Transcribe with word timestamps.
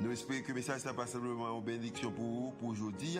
Nous 0.00 0.12
espérons 0.12 0.42
que 0.42 0.48
le 0.48 0.54
message 0.54 0.84
n'est 0.84 0.92
pas 0.92 1.06
simplement 1.06 1.58
une 1.58 1.64
bénédiction 1.64 2.12
pour 2.12 2.24
vous, 2.24 2.52
pour 2.60 2.68
aujourd'hui, 2.68 3.18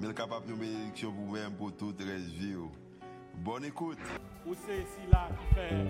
mais 0.00 0.14
capable 0.14 0.46
de 0.46 0.54
bénédiction 0.54 1.12
pour 1.12 1.26
vous-même, 1.26 1.52
pour 1.52 1.76
toute 1.76 2.00
la 2.00 2.16
vie. 2.16 2.54
Bonne 3.34 3.66
écoute. 3.66 3.98
Ou 4.46 4.54
c'est 4.54 4.78
ici 4.78 5.00
qui 5.04 5.54
fait 5.54 5.84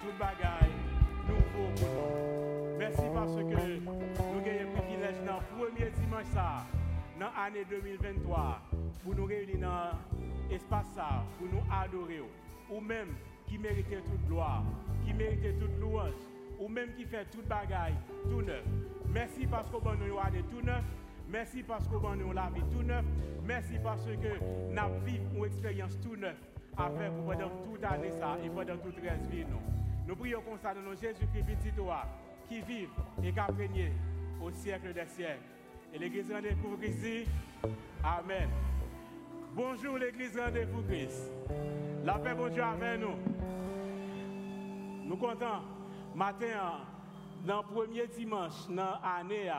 tout 0.00 0.18
bagaille 0.18 0.72
nouveau. 1.28 1.68
Merci 2.76 3.02
parce 3.14 3.36
que 3.36 3.42
nous 3.42 3.90
avons 3.90 4.38
le 4.38 4.72
privilège 4.72 5.16
dans 5.24 5.38
le 5.38 5.56
premier 5.56 5.90
dimanche 5.90 6.26
ça, 6.34 6.66
dans 7.20 7.30
l'année 7.40 7.64
2023, 7.70 8.62
pour 9.04 9.14
nous 9.14 9.26
réunir 9.26 9.60
dans 9.60 9.90
l'espace 10.50 10.86
ça, 10.96 11.24
pour 11.38 11.46
nous 11.46 11.62
adorer. 11.72 12.20
Ou 12.68 12.80
même 12.80 13.14
qui 13.46 13.58
méritait 13.58 14.00
toute 14.00 14.26
gloire, 14.26 14.64
qui 15.06 15.12
méritait 15.12 15.54
toute 15.54 15.78
louange, 15.78 16.14
ou 16.58 16.66
même 16.66 16.92
qui 16.96 17.04
fait 17.04 17.26
toute 17.30 17.46
bagaille 17.46 17.94
tout 18.28 18.42
neuf. 18.42 18.64
Merci 19.12 19.46
parce 19.46 19.68
que 19.68 19.76
nous 19.76 20.18
avons 20.18 20.42
tout 20.50 20.64
neuf. 20.64 20.82
Merci 21.28 21.62
parce 21.62 21.86
que 21.86 21.94
nous 21.94 22.32
la 22.32 22.50
vie 22.54 22.62
tout 22.72 22.82
neuf. 22.82 23.04
Merci 23.44 23.78
parce 23.82 24.04
que 24.04 24.10
nous 24.10 25.04
vécu 25.04 25.20
une 25.36 25.44
expérience 25.44 25.98
tout 26.00 26.16
neuf 26.16 26.36
à 26.76 26.88
pendant 26.88 27.50
toute 27.64 27.84
année 27.84 28.10
ça 28.18 28.38
et 28.42 28.48
pendant 28.48 28.76
toute 28.78 28.96
reste 29.02 29.26
vie 29.30 29.44
nous. 29.44 30.14
Prions 30.16 30.40
comme 30.42 30.58
ça 30.58 30.74
dans 30.74 30.80
nos 30.80 30.94
Jésus-Christ 30.94 31.44
petit 31.44 31.72
toi 31.72 32.04
qui 32.48 32.60
vit 32.62 32.88
et 33.22 33.32
qui 33.32 33.38
a 33.38 33.46
régné 33.46 33.92
au 34.40 34.50
siècle 34.50 34.92
des 34.92 35.06
siècles. 35.06 35.40
Et 35.94 35.98
l'église 35.98 36.30
rendez-vous 36.30 36.76
Christ 36.76 37.28
Amen. 38.02 38.48
Bonjour 39.54 39.98
l'église 39.98 40.38
rendez-vous 40.38 40.82
Christ. 40.82 41.30
La 42.04 42.14
paix 42.14 42.34
bon 42.34 42.48
Dieu 42.48 42.62
avec 42.62 43.00
nous. 43.00 43.16
Nous 45.04 45.16
comptons 45.16 45.62
matin 46.14 46.82
dans 47.44 47.62
le 47.62 47.74
premier 47.74 48.06
dimanche 48.06 48.68
dans 48.68 48.98
l'année 49.02 49.50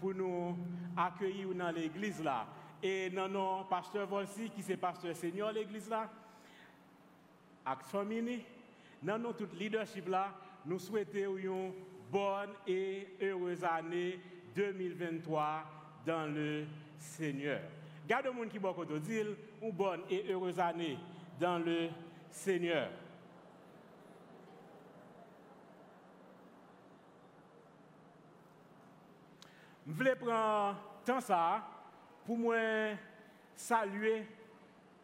pour 0.00 0.14
nous 0.14 0.56
accueillir 0.96 1.54
dans 1.54 1.70
l'église 1.70 2.22
là. 2.22 2.46
Et 2.82 3.08
dans 3.10 3.28
nos 3.28 3.64
pasteur 3.64 4.06
Volsi, 4.06 4.50
qui 4.50 4.62
c'est 4.62 4.76
pasteur 4.76 5.16
senior 5.16 5.52
l'église 5.52 5.88
là, 5.88 6.08
avec 7.64 7.84
dans 9.02 9.18
notre 9.18 9.46
tout 9.46 9.56
leadership 9.56 10.08
là, 10.08 10.32
nous 10.66 10.78
souhaitons 10.78 11.36
une 11.36 11.72
bonne 12.10 12.50
et 12.66 13.06
heureuse 13.20 13.64
année 13.64 14.18
2023 14.54 15.64
dans 16.06 16.26
le 16.26 16.64
Seigneur. 16.98 17.60
Gardez 18.06 18.28
le 18.28 18.34
monde 18.34 18.48
qui 18.48 18.58
dire 18.58 19.26
une 19.62 19.72
bonne 19.72 20.02
et 20.10 20.26
heureuse 20.30 20.58
année 20.60 20.98
dans 21.40 21.58
le 21.58 21.88
Seigneur. 22.30 22.88
Je 29.86 29.92
voulais 29.92 30.16
prendre 30.16 30.76
temps 31.04 31.20
ça 31.20 31.62
pour 32.24 32.38
moi 32.38 32.56
saluer 33.54 34.24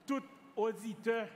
tout 0.07 0.23
auditeur 0.57 1.27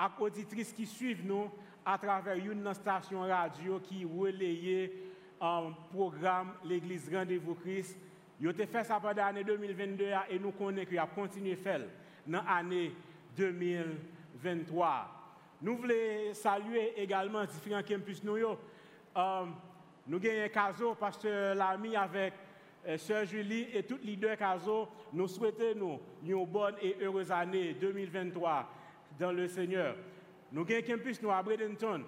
et 0.00 0.22
auditrices 0.22 0.72
qui 0.72 0.86
suivent 0.86 1.26
nous 1.26 1.50
à 1.84 1.98
travers 1.98 2.36
une 2.36 2.72
station 2.72 3.20
radio 3.20 3.78
qui 3.78 4.06
relaye 4.06 4.90
un 5.38 5.72
programme 5.92 6.54
L'Église 6.64 7.10
Rendez-vous 7.12 7.54
Christ. 7.56 7.98
Ils 8.40 8.48
ont 8.48 8.54
fait 8.54 8.84
ça 8.84 8.98
pendant 8.98 9.16
l'année 9.22 9.44
2022 9.44 10.04
et 10.30 10.38
nous 10.38 10.52
connaissons 10.52 10.88
qu'il 10.88 10.98
a 10.98 11.06
continué 11.06 11.52
à 11.52 11.56
faire 11.56 11.80
dans 12.26 12.42
l'année 12.42 12.94
2023. 13.36 15.10
Nous 15.60 15.76
voulons 15.76 16.32
saluer 16.32 16.94
également 16.96 17.44
différents 17.44 17.82
campus 17.82 18.24
nous. 18.24 18.36
Euh, 18.36 19.44
nous 20.06 20.16
avons 20.16 20.44
un 20.44 20.48
caso, 20.48 20.94
pasteur 20.94 21.54
Lamy 21.54 21.94
avec 21.96 22.32
euh, 22.32 22.41
Sœur 22.96 23.24
Julie 23.24 23.68
et 23.72 23.84
tout 23.84 23.98
leader 24.02 24.36
Caso, 24.36 24.88
nous 25.12 25.28
souhaitons 25.28 25.74
nous 25.76 26.00
une 26.24 26.46
bonne 26.46 26.74
et 26.82 26.96
heureuse 27.00 27.30
année 27.30 27.74
2023 27.74 28.68
dans 29.18 29.32
le 29.32 29.46
Seigneur. 29.46 29.94
Nous 30.50 30.62
avons 30.62 30.82
campus 30.86 31.22
nous 31.22 31.30
à 31.30 31.42
Bradenton, 31.42 32.02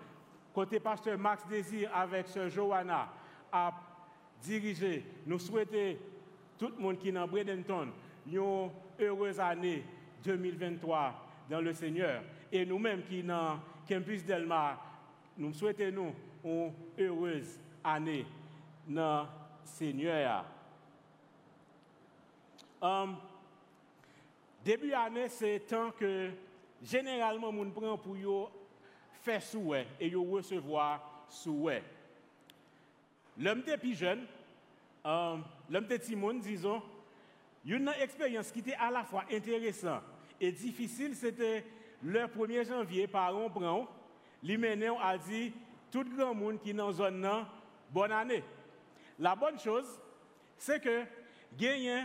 côté 0.53 0.81
pasteur 0.81 1.17
Max 1.17 1.47
Désir 1.47 1.91
avec 1.95 2.27
Sœur 2.27 2.51
Joanna 2.51 3.09
à 3.53 3.73
diriger. 4.43 5.05
Nous 5.27 5.39
souhaitons 5.39 5.97
tout 6.59 6.73
le 6.77 6.83
monde 6.83 6.99
qui 6.99 7.09
est 7.09 7.13
dans 7.13 7.29
Bradenton 7.29 7.89
une 8.27 8.71
heureuse 9.01 9.39
année 9.39 9.85
2023 10.25 11.15
dans 11.51 11.61
le 11.61 11.73
Seigneur. 11.73 12.23
Et 12.51 12.67
nous-mêmes 12.67 13.03
qui 13.03 13.23
dans 13.23 13.61
campus 13.89 14.25
Delmar, 14.25 14.79
nous 15.37 15.53
souhaitons 15.53 15.93
nous 15.93 16.15
une 16.45 16.73
heureuse 16.99 17.61
année 17.83 18.27
dans 18.89 19.23
le 19.23 19.29
Seigneur. 19.65 20.45
Um, 22.85 23.17
début 24.63 24.91
d'année, 24.91 25.31
c'est 25.31 25.61
temps 25.61 25.91
que 25.93 26.29
généralement, 26.83 27.49
on 27.49 27.71
prend 27.71 27.97
pour 27.97 28.53
faire 29.23 29.43
souhait 29.43 29.87
et 29.99 30.15
recevoir 30.15 31.25
souhait. 31.31 31.83
L'homme 33.39 33.61
était 33.61 33.79
plus 33.79 33.95
jeune, 33.95 34.27
um, 35.03 35.43
l'homme 35.71 35.85
était 35.85 35.99
Timon, 35.99 36.35
disons, 36.35 36.83
une 37.65 37.91
expérience 37.99 38.53
qui 38.53 38.59
était 38.59 38.75
à 38.75 38.91
la 38.91 39.03
fois 39.03 39.25
intéressante 39.33 40.03
et 40.39 40.53
difficile, 40.53 41.17
c'était 41.17 41.65
le 42.03 42.27
1er 42.27 42.69
janvier, 42.69 43.07
par 43.07 43.35
on 43.35 43.49
prend, 43.49 43.89
l'hyménéon 44.43 45.01
a 45.01 45.17
dit, 45.17 45.55
tout 45.91 46.05
grand 46.05 46.35
monde 46.35 46.61
qui 46.61 46.69
est 46.69 46.75
dans 46.75 46.89
la 46.89 46.93
zone, 46.93 47.47
bonne 47.91 48.13
année. 48.13 48.45
La 49.19 49.35
bonne 49.35 49.59
chose, 49.59 49.99
c'est 50.59 50.83
que, 50.83 51.05
gagnant 51.57 52.05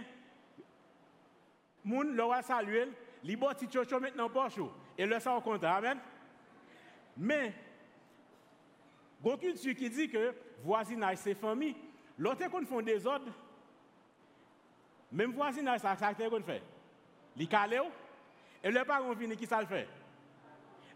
moun 1.89 2.15
l'aura 2.15 2.41
salué, 2.41 2.87
li 3.23 3.35
bon 3.35 3.53
ti 3.57 3.67
chocho 3.67 3.99
maintenant 3.99 4.29
poche 4.29 4.61
et 4.97 5.05
le 5.05 5.19
ça 5.19 5.39
content. 5.43 5.73
Amen. 5.73 5.97
Mais 7.17 7.53
gon 9.23 9.37
culture 9.37 9.75
qui 9.75 9.89
dit 9.89 10.09
que 10.09 10.33
voisinage 10.63 11.17
c'est 11.17 11.33
famille, 11.33 11.75
l'autre 12.17 12.47
qu'on 12.49 12.65
font 12.65 12.81
des 12.81 13.05
ordres 13.05 13.33
même 15.11 15.31
voisinage 15.31 15.81
ça 15.81 15.95
ça 15.95 16.13
qu'on 16.13 16.41
fait. 16.41 16.61
Li 17.35 17.47
calé 17.47 17.79
et 18.63 18.71
le 18.71 18.83
parent 18.85 19.13
vient 19.13 19.35
qui 19.35 19.45
ça 19.45 19.61
le 19.61 19.67
fait? 19.67 19.87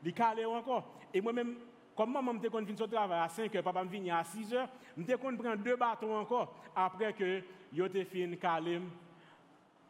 Li 0.03 0.13
calé 0.13 0.45
encore? 0.45 0.99
Et 1.13 1.21
moi 1.21 1.33
même 1.33 1.55
comme 1.95 2.11
maman 2.11 2.33
me 2.33 2.49
kon 2.49 2.65
fin 2.65 2.83
au 2.83 2.87
travail 2.87 3.19
à 3.19 3.29
5 3.29 3.51
h 3.53 3.61
papa 3.61 3.83
me 3.83 3.89
vient 3.89 4.17
à 4.17 4.23
6 4.23 4.53
h 4.53 4.67
me 4.97 5.17
kon 5.17 5.35
prendre 5.37 5.63
deux 5.63 5.75
bâtons 5.75 6.15
encore 6.15 6.55
après 6.75 7.13
que 7.13 7.41
yo 7.71 7.87
te 7.87 8.35
calé 8.35 8.79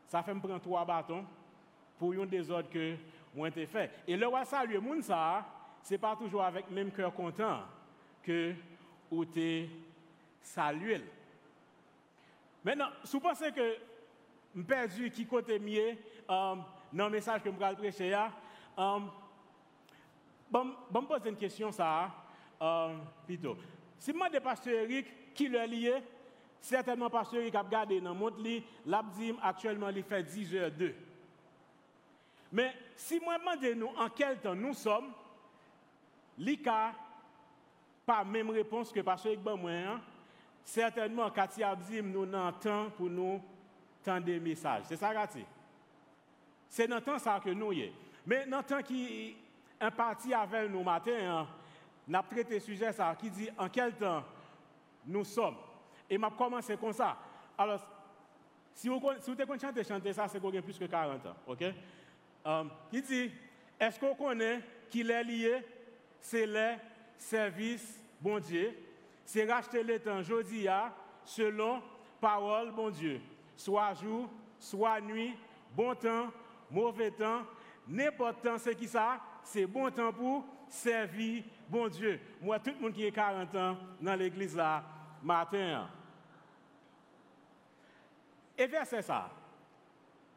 ça 0.07 0.23
fait 0.23 0.33
me 0.33 0.39
prendre 0.39 0.59
trois 0.59 0.85
bâtons 0.85 1.25
pour 1.97 2.13
un 2.13 2.25
désordre 2.25 2.69
que 2.69 2.95
moi 3.33 3.49
j'ai 3.49 3.65
fait. 3.65 3.91
Et 4.07 4.15
le 4.15 4.27
roi 4.27 4.45
saluer 4.45 4.79
moun 4.79 5.01
ça, 5.01 5.45
c'est 5.81 5.97
pas 5.97 6.15
toujours 6.15 6.43
avec 6.43 6.69
même 6.69 6.91
cœur 6.91 7.13
content 7.13 7.61
que 8.21 8.53
vous 9.09 9.25
t'es 9.25 9.69
salué. 10.41 11.01
Maintenant, 12.63 12.87
si 13.03 13.11
vous 13.13 13.19
pensez 13.19 13.51
que 13.51 13.75
je 14.55 14.61
perdu 14.61 15.09
qui 15.09 15.25
côté 15.25 15.59
mieux 15.59 15.97
euh, 16.29 16.55
dans 16.93 17.05
le 17.05 17.09
message 17.09 17.41
que 17.41 17.51
je 17.51 17.55
vais 17.55 17.75
prêcher, 17.75 18.15
euh, 18.15 18.99
bon, 20.49 20.73
bon, 20.89 21.01
me 21.01 21.07
poser 21.07 21.29
une 21.29 21.35
question 21.35 21.71
ça, 21.71 22.09
euh, 22.61 22.95
plutôt. 23.25 23.57
Si 23.99 24.13
moi, 24.13 24.29
de 24.29 24.39
pasteur 24.39 24.73
Eric, 24.73 25.33
qui 25.33 25.47
le 25.47 25.65
lié, 25.65 25.95
Certainement, 26.63 27.09
pasteur, 27.09 27.41
il 27.41 27.53
a 27.57 27.61
regardé 27.61 27.99
dans 27.99 28.15
l'abdim 28.85 29.35
actuellement, 29.43 29.89
il 29.89 30.01
fait 30.01 30.23
10 30.23 30.53
h 30.53 30.69
2. 30.69 30.95
Mais 32.53 32.73
si 32.95 33.19
moi, 33.19 33.35
je 33.61 33.73
nous 33.73 33.87
en 33.97 34.07
quel 34.07 34.39
temps 34.39 34.55
nous 34.55 34.73
sommes, 34.73 35.11
l'ICA, 36.37 36.93
pas 38.05 38.23
même 38.23 38.49
réponse 38.49 38.93
que 38.93 39.01
pasteur 39.01 39.33
Igba 39.33 39.57
moi, 39.57 39.71
hein. 39.71 40.01
certainement, 40.63 41.29
quand 41.31 41.49
il 41.57 41.63
abdim, 41.65 42.03
nous 42.03 42.25
n'entendons 42.25 42.91
pour 42.91 43.09
nous 43.09 43.41
tendre 44.01 44.23
des 44.23 44.39
messages. 44.39 44.85
C'est 44.87 44.95
ça, 44.95 45.13
Gati? 45.13 45.43
C'est 46.69 46.87
dans 46.87 46.95
le 46.95 47.01
temps 47.01 47.19
ça 47.19 47.41
que 47.43 47.49
nous 47.49 47.73
y 47.73 47.91
Mais 48.25 48.45
dans 48.45 48.59
le 48.59 48.63
temps 48.63 48.81
qui 48.81 49.35
un 49.81 49.91
parti 49.91 50.33
avec 50.33 50.71
nous 50.71 50.81
matin, 50.81 51.11
hein, 51.41 51.47
nous 52.07 52.15
avons 52.15 52.27
traité 52.29 52.53
le 52.53 52.59
sujet 52.61 52.93
ça, 52.93 53.17
qui 53.19 53.29
dit 53.29 53.49
en 53.57 53.67
quel 53.67 53.91
temps 53.97 54.23
nous 55.05 55.25
sommes? 55.25 55.57
Et 56.09 56.17
m'a 56.17 56.31
commencé 56.31 56.77
comme 56.77 56.93
ça. 56.93 57.17
Alors, 57.57 57.79
Si 58.75 58.89
vous, 58.89 58.99
si 59.21 59.31
vous 59.31 59.59
chanter, 59.59 59.83
chanter 59.83 60.13
ça, 60.13 60.27
c'est 60.27 60.39
qu'on 60.39 60.55
a 60.57 60.61
plus 60.61 60.77
que 60.77 60.85
40 60.85 61.25
ans. 61.25 61.35
OK? 61.47 61.63
Um, 62.45 62.69
il 62.91 63.01
dit, 63.01 63.31
est-ce 63.79 63.99
qu'on 63.99 64.15
connaît 64.15 64.61
qu'il 64.89 65.09
est 65.11 65.23
lié? 65.23 65.63
C'est 66.19 66.45
le 66.45 66.75
service, 67.17 68.01
bon 68.19 68.39
Dieu? 68.39 68.73
C'est 69.25 69.45
racheter 69.49 69.83
le 69.83 69.99
temps, 69.99 70.21
jeudi, 70.21 70.67
selon 71.23 71.81
parole, 72.19 72.71
bon 72.71 72.89
Dieu. 72.89 73.21
Soit 73.55 73.93
jour, 73.93 74.29
soit 74.59 74.99
nuit, 75.01 75.35
bon 75.75 75.95
temps, 75.95 76.31
mauvais 76.69 77.11
temps, 77.11 77.43
n'importe 77.87 78.41
temps, 78.41 78.57
c'est 78.57 78.75
qui 78.75 78.87
ça? 78.87 79.19
C'est 79.43 79.65
bon 79.65 79.91
temps 79.91 80.11
pour 80.11 80.45
servir, 80.67 81.43
bon 81.69 81.87
Dieu. 81.87 82.19
Moi, 82.41 82.59
tout 82.59 82.71
le 82.71 82.79
monde 82.79 82.93
qui 82.93 83.05
est 83.05 83.11
40 83.11 83.55
ans 83.55 83.77
dans 84.01 84.15
l'église 84.15 84.55
là, 84.55 84.83
matin. 85.23 85.87
Et 88.57 88.67
verset 88.67 89.01
ça. 89.01 89.29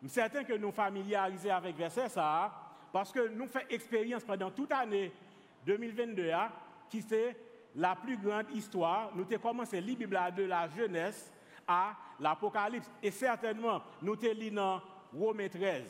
Je 0.03 0.09
certain 0.09 0.45
que 0.45 0.53
nous 0.53 0.71
familiarisons 0.71 1.51
avec 1.51 1.77
verset 1.77 2.09
ça, 2.09 2.53
parce 2.93 3.13
que 3.13 3.29
nous 3.29 3.47
faisons 3.47 3.67
expérience 3.69 4.25
pendant 4.25 4.51
toute 4.51 4.71
l'année 4.71 5.13
2022, 5.65 6.31
hein, 6.31 6.51
qui 6.89 7.03
c'est 7.03 7.37
la 7.75 7.95
plus 7.97 8.17
grande 8.17 8.51
histoire. 8.55 9.11
Nous 9.15 9.25
avons 9.25 9.39
commencé 9.39 9.81
la 9.81 9.87
Bible 9.87 10.19
de 10.37 10.45
la 10.45 10.69
jeunesse 10.69 11.33
à 11.67 11.95
l'Apocalypse. 12.21 12.91
Et 13.03 13.11
certainement, 13.11 13.83
nous 14.01 14.15
avons 14.15 14.55
dans 14.55 14.83
Romains 15.13 15.49
13, 15.49 15.85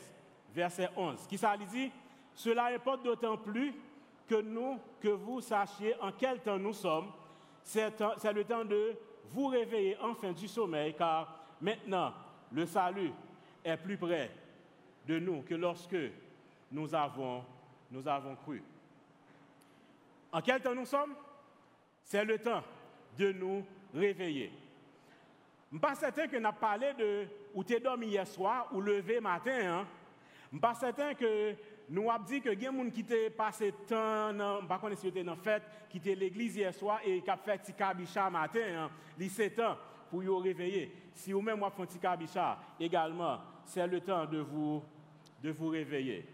verset 0.53 0.89
11, 0.95 1.27
qui 1.27 1.37
ça 1.37 1.55
dit? 1.57 1.91
Cela 2.33 2.65
importe 2.65 3.03
d'autant 3.03 3.37
plus 3.37 3.73
que 4.27 4.41
nous, 4.41 4.79
que 4.99 5.07
vous 5.07 5.41
sachiez 5.41 5.95
en 6.01 6.11
quel 6.11 6.39
temps 6.39 6.59
nous 6.59 6.73
sommes. 6.73 7.11
C'est 7.67 8.33
le 8.33 8.45
temps 8.45 8.63
de 8.63 8.95
vous 9.25 9.47
réveiller 9.47 9.97
enfin 10.01 10.31
du 10.31 10.47
sommeil, 10.47 10.93
car 10.93 11.43
maintenant, 11.59 12.13
le 12.49 12.65
salut 12.65 13.11
est 13.61 13.75
plus 13.75 13.97
près 13.97 14.31
de 15.05 15.19
nous 15.19 15.41
que 15.41 15.53
lorsque 15.53 15.97
nous 16.71 16.95
avons, 16.95 17.43
nous 17.91 18.07
avons 18.07 18.37
cru. 18.37 18.63
En 20.31 20.39
quel 20.39 20.61
temps 20.61 20.73
nous 20.73 20.85
sommes? 20.85 21.13
C'est 22.03 22.23
le 22.23 22.39
temps 22.39 22.63
de 23.17 23.33
nous 23.33 23.65
réveiller. 23.93 24.49
Je 25.69 25.75
ne 25.75 25.79
suis 25.79 25.81
pas 25.81 25.95
certain 25.95 26.27
que 26.27 26.37
nous 26.37 26.51
parlé 26.53 26.93
de 26.93 27.27
où 27.53 27.65
tu 27.65 27.77
dormi 27.81 28.07
hier 28.07 28.25
soir 28.25 28.69
ou 28.71 28.79
levé 28.79 29.19
matin. 29.19 29.79
Hein? 29.79 29.87
Je 30.51 30.55
ne 30.55 30.59
suis 30.59 30.59
pas 30.61 30.73
certain 30.73 31.13
que 31.13 31.53
nous 31.89 32.09
avons 32.11 32.23
dit 32.25 32.41
que 32.41 32.49
il 32.49 32.61
y 32.61 32.67
a 32.67 32.71
gens 32.71 32.89
qui 32.89 33.03
ont 33.03 33.31
passé 33.35 33.73
temps, 33.87 34.33
sais 34.33 34.67
pas 34.67 34.95
si 34.95 35.11
fête, 35.41 35.63
qui 35.89 35.97
étaient 35.97 36.15
l'église 36.15 36.57
hier 36.57 36.73
soir 36.73 36.99
et 37.05 37.21
qui 37.21 37.31
ont 37.31 37.37
fait 37.37 37.57
petit 37.57 37.73
matin, 38.29 38.59
hein? 38.75 38.89
les 39.17 39.29
7 39.29 39.59
ans, 39.59 39.77
pour 40.09 40.21
vous 40.21 40.37
réveiller. 40.37 40.91
Si 41.13 41.31
vous-même 41.31 41.63
avez 41.63 41.75
fait 41.75 41.85
petit 41.85 41.99
également, 42.79 43.39
c'est 43.65 43.87
le 43.87 44.01
temps 44.01 44.25
de 44.25 44.39
vous, 44.39 44.83
de 45.41 45.49
vous 45.51 45.69
réveiller. 45.69 46.25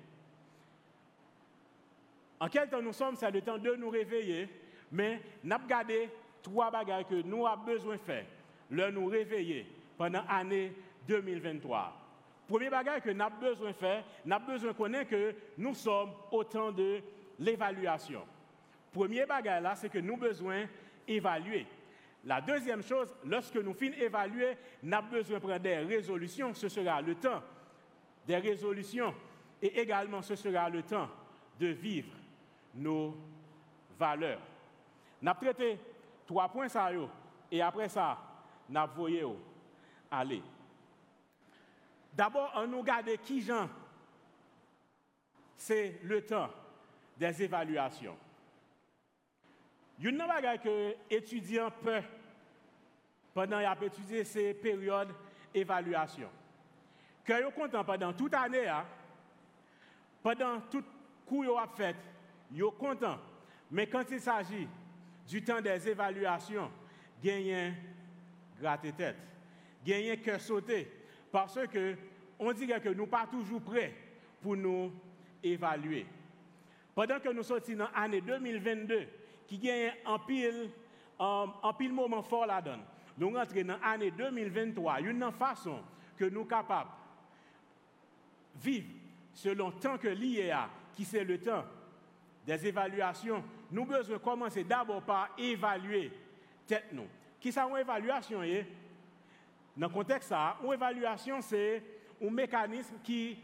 En 2.39 2.49
quel 2.49 2.69
temps 2.69 2.81
nous 2.81 2.93
sommes, 2.93 3.15
c'est 3.15 3.31
le 3.31 3.41
temps 3.41 3.57
de 3.57 3.75
nous 3.75 3.89
réveiller, 3.89 4.49
mais 4.91 5.21
nous 5.43 5.53
avons 5.53 5.67
gardé 5.67 6.09
trois 6.41 6.71
bagages 6.71 7.05
que 7.05 7.21
nous 7.21 7.45
avons 7.45 7.63
besoin 7.63 7.95
de 7.95 8.01
faire, 8.01 8.25
le 8.69 8.89
nous 8.91 9.05
réveiller 9.05 9.67
pendant 9.97 10.23
l'année 10.27 10.73
2023. 11.07 12.02
Premier 12.47 12.69
bagage 12.69 13.01
que 13.01 13.09
nous 13.09 13.23
avons 13.23 13.39
besoin 13.39 13.69
de 13.69 13.75
faire, 13.75 14.03
nous 14.25 14.33
avons 14.33 14.45
besoin 14.45 14.71
de 14.71 14.77
connaître 14.77 15.09
que 15.09 15.35
nous 15.57 15.73
sommes 15.73 16.11
au 16.31 16.43
temps 16.43 16.71
de 16.71 16.99
l'évaluation. 17.39 18.21
Premier 18.91 19.25
bagage 19.25 19.63
là, 19.63 19.75
c'est 19.75 19.89
que 19.89 19.99
nous 19.99 20.13
avons 20.13 20.21
besoin 20.21 20.65
d'évaluer. 21.07 21.65
La 22.25 22.41
deuxième 22.41 22.83
chose, 22.83 23.13
lorsque 23.25 23.55
nous 23.55 23.73
finissons 23.73 23.99
d'évaluer, 24.01 24.57
nous 24.81 24.93
avons 24.95 25.07
besoin 25.07 25.37
de 25.37 25.43
prendre 25.43 25.59
des 25.59 25.77
résolutions, 25.77 26.53
ce 26.53 26.69
sera 26.69 27.01
le 27.01 27.15
temps 27.15 27.41
des 28.25 28.37
résolutions 28.37 29.13
et 29.61 29.79
également 29.79 30.21
ce 30.21 30.35
sera 30.35 30.69
le 30.69 30.83
temps 30.83 31.09
de 31.59 31.67
vivre 31.67 32.13
nos 32.75 33.15
valeurs. 33.97 34.41
Nous 35.21 35.29
avons 35.29 35.39
traité 35.39 35.79
trois 36.25 36.49
points 36.49 36.69
ça 36.69 36.89
et 37.51 37.61
après 37.61 37.89
ça, 37.89 38.17
nous 38.69 38.79
avons 38.79 39.37
aller. 40.11 40.41
D'abord, 42.15 42.51
on 42.55 42.67
nous 42.67 42.83
garde 42.83 43.09
qui 43.23 43.41
Jean? 43.41 43.69
C'est 45.57 45.99
le 46.03 46.25
temps 46.25 46.49
des 47.17 47.43
évaluations. 47.43 48.17
Il 49.99 50.05
y 50.05 50.07
a 50.07 50.11
une 50.11 50.17
que 50.61 50.95
étudiants 51.09 51.71
peuvent, 51.83 52.03
pendant 53.33 53.59
qu'ils 53.59 53.87
étudié 53.87 54.23
ces 54.23 54.53
périodes 54.53 55.13
d'évaluation. 55.53 56.29
Que 57.23 57.43
vous 57.43 57.51
content 57.51 57.83
pendant 57.83 58.13
toute 58.13 58.33
l'année, 58.33 58.67
hein, 58.67 58.85
pendant 60.21 60.59
tout 60.61 60.83
cours 61.25 61.43
qu'ils 61.43 61.51
ont 61.51 61.67
fait, 61.75 61.95
yo 62.51 62.71
content. 62.71 63.17
Mais 63.71 63.87
quand 63.87 64.03
il 64.11 64.19
s'agit 64.19 64.67
du 65.27 65.43
temps 65.43 65.61
des 65.61 65.89
évaluations, 65.89 66.69
gagnent 67.23 67.73
gratte 68.59 68.95
tête, 68.95 69.17
gagnent 69.85 70.17
cœur 70.17 70.41
sauté, 70.41 70.91
parce 71.33 71.59
que 71.67 71.95
on 72.37 72.53
dirait 72.53 72.79
que 72.79 72.89
nous 72.89 73.07
pas 73.07 73.25
toujours 73.25 73.59
prêts 73.59 73.93
pour 74.39 74.55
nous 74.55 74.91
évaluer. 75.43 76.05
Pendant 76.93 77.19
que 77.19 77.29
nous 77.29 77.41
sortons 77.41 77.75
dans 77.75 77.87
l'année 77.95 78.21
2022, 78.21 79.07
qui 79.47 79.57
gagne 79.57 79.93
un 80.05 80.19
pile, 80.19 80.69
moment 81.91 82.21
fort 82.21 82.45
là-dedans, 82.45 82.77
nous 83.17 83.31
rentrons 83.31 83.63
dans 83.63 83.79
l'année 83.79 84.11
2023, 84.11 85.01
une 85.01 85.31
façon 85.31 85.79
que 86.15 86.25
nous 86.25 86.41
sommes 86.41 86.47
capables 86.47 86.91
de 88.55 88.61
vivre 88.61 88.87
selon 89.33 89.69
le 89.69 89.73
temps 89.73 89.97
que 89.97 90.09
l'IA, 90.09 90.69
qui 90.93 91.03
c'est 91.03 91.23
le 91.23 91.39
temps 91.39 91.65
des 92.45 92.67
évaluations, 92.67 93.43
nous 93.71 93.87
devons 93.87 94.19
commencer 94.19 94.63
d'abord 94.63 95.01
par 95.01 95.29
évaluer 95.39 96.11
tête 96.67 96.85
nous. 96.91 97.07
Qui 97.39 97.51
ça 97.51 97.67
évaluation 97.79 98.43
Dans 99.75 99.87
le 99.87 99.93
contexte 99.93 100.29
ça, 100.29 100.57
une 100.63 100.73
évaluation 100.73 101.41
c'est 101.41 101.83
un 102.21 102.29
mécanisme 102.29 102.95
qui 103.03 103.37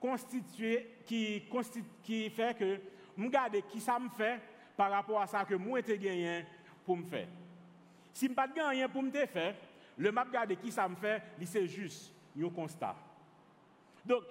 constitue 0.00 0.78
qui, 1.04 2.30
fait 2.30 2.56
que 2.58 2.78
je 3.16 3.24
regarde 3.24 3.56
qui 3.68 3.80
ça 3.80 3.98
me 3.98 4.08
fait 4.10 4.40
par 4.76 4.90
rapport 4.90 5.20
à 5.20 5.26
ça 5.26 5.44
que 5.44 5.54
moi 5.54 5.80
j'ai 5.86 5.98
gagné 5.98 6.44
pour 6.84 6.96
me 6.96 7.04
faire. 7.04 7.28
Si 8.12 8.26
je 8.26 8.30
n'ai 8.30 8.34
pas 8.34 8.48
gagné 8.48 8.86
pour 8.88 9.02
me 9.02 9.10
faire, 9.10 9.54
le 9.96 10.12
map 10.12 10.24
regarde 10.24 10.54
qui 10.56 10.70
ça 10.70 10.88
me 10.88 10.96
fait, 10.96 11.22
c'est 11.44 11.66
juste 11.66 12.12
un 12.38 12.48
constat. 12.50 12.96
Donc 14.04 14.22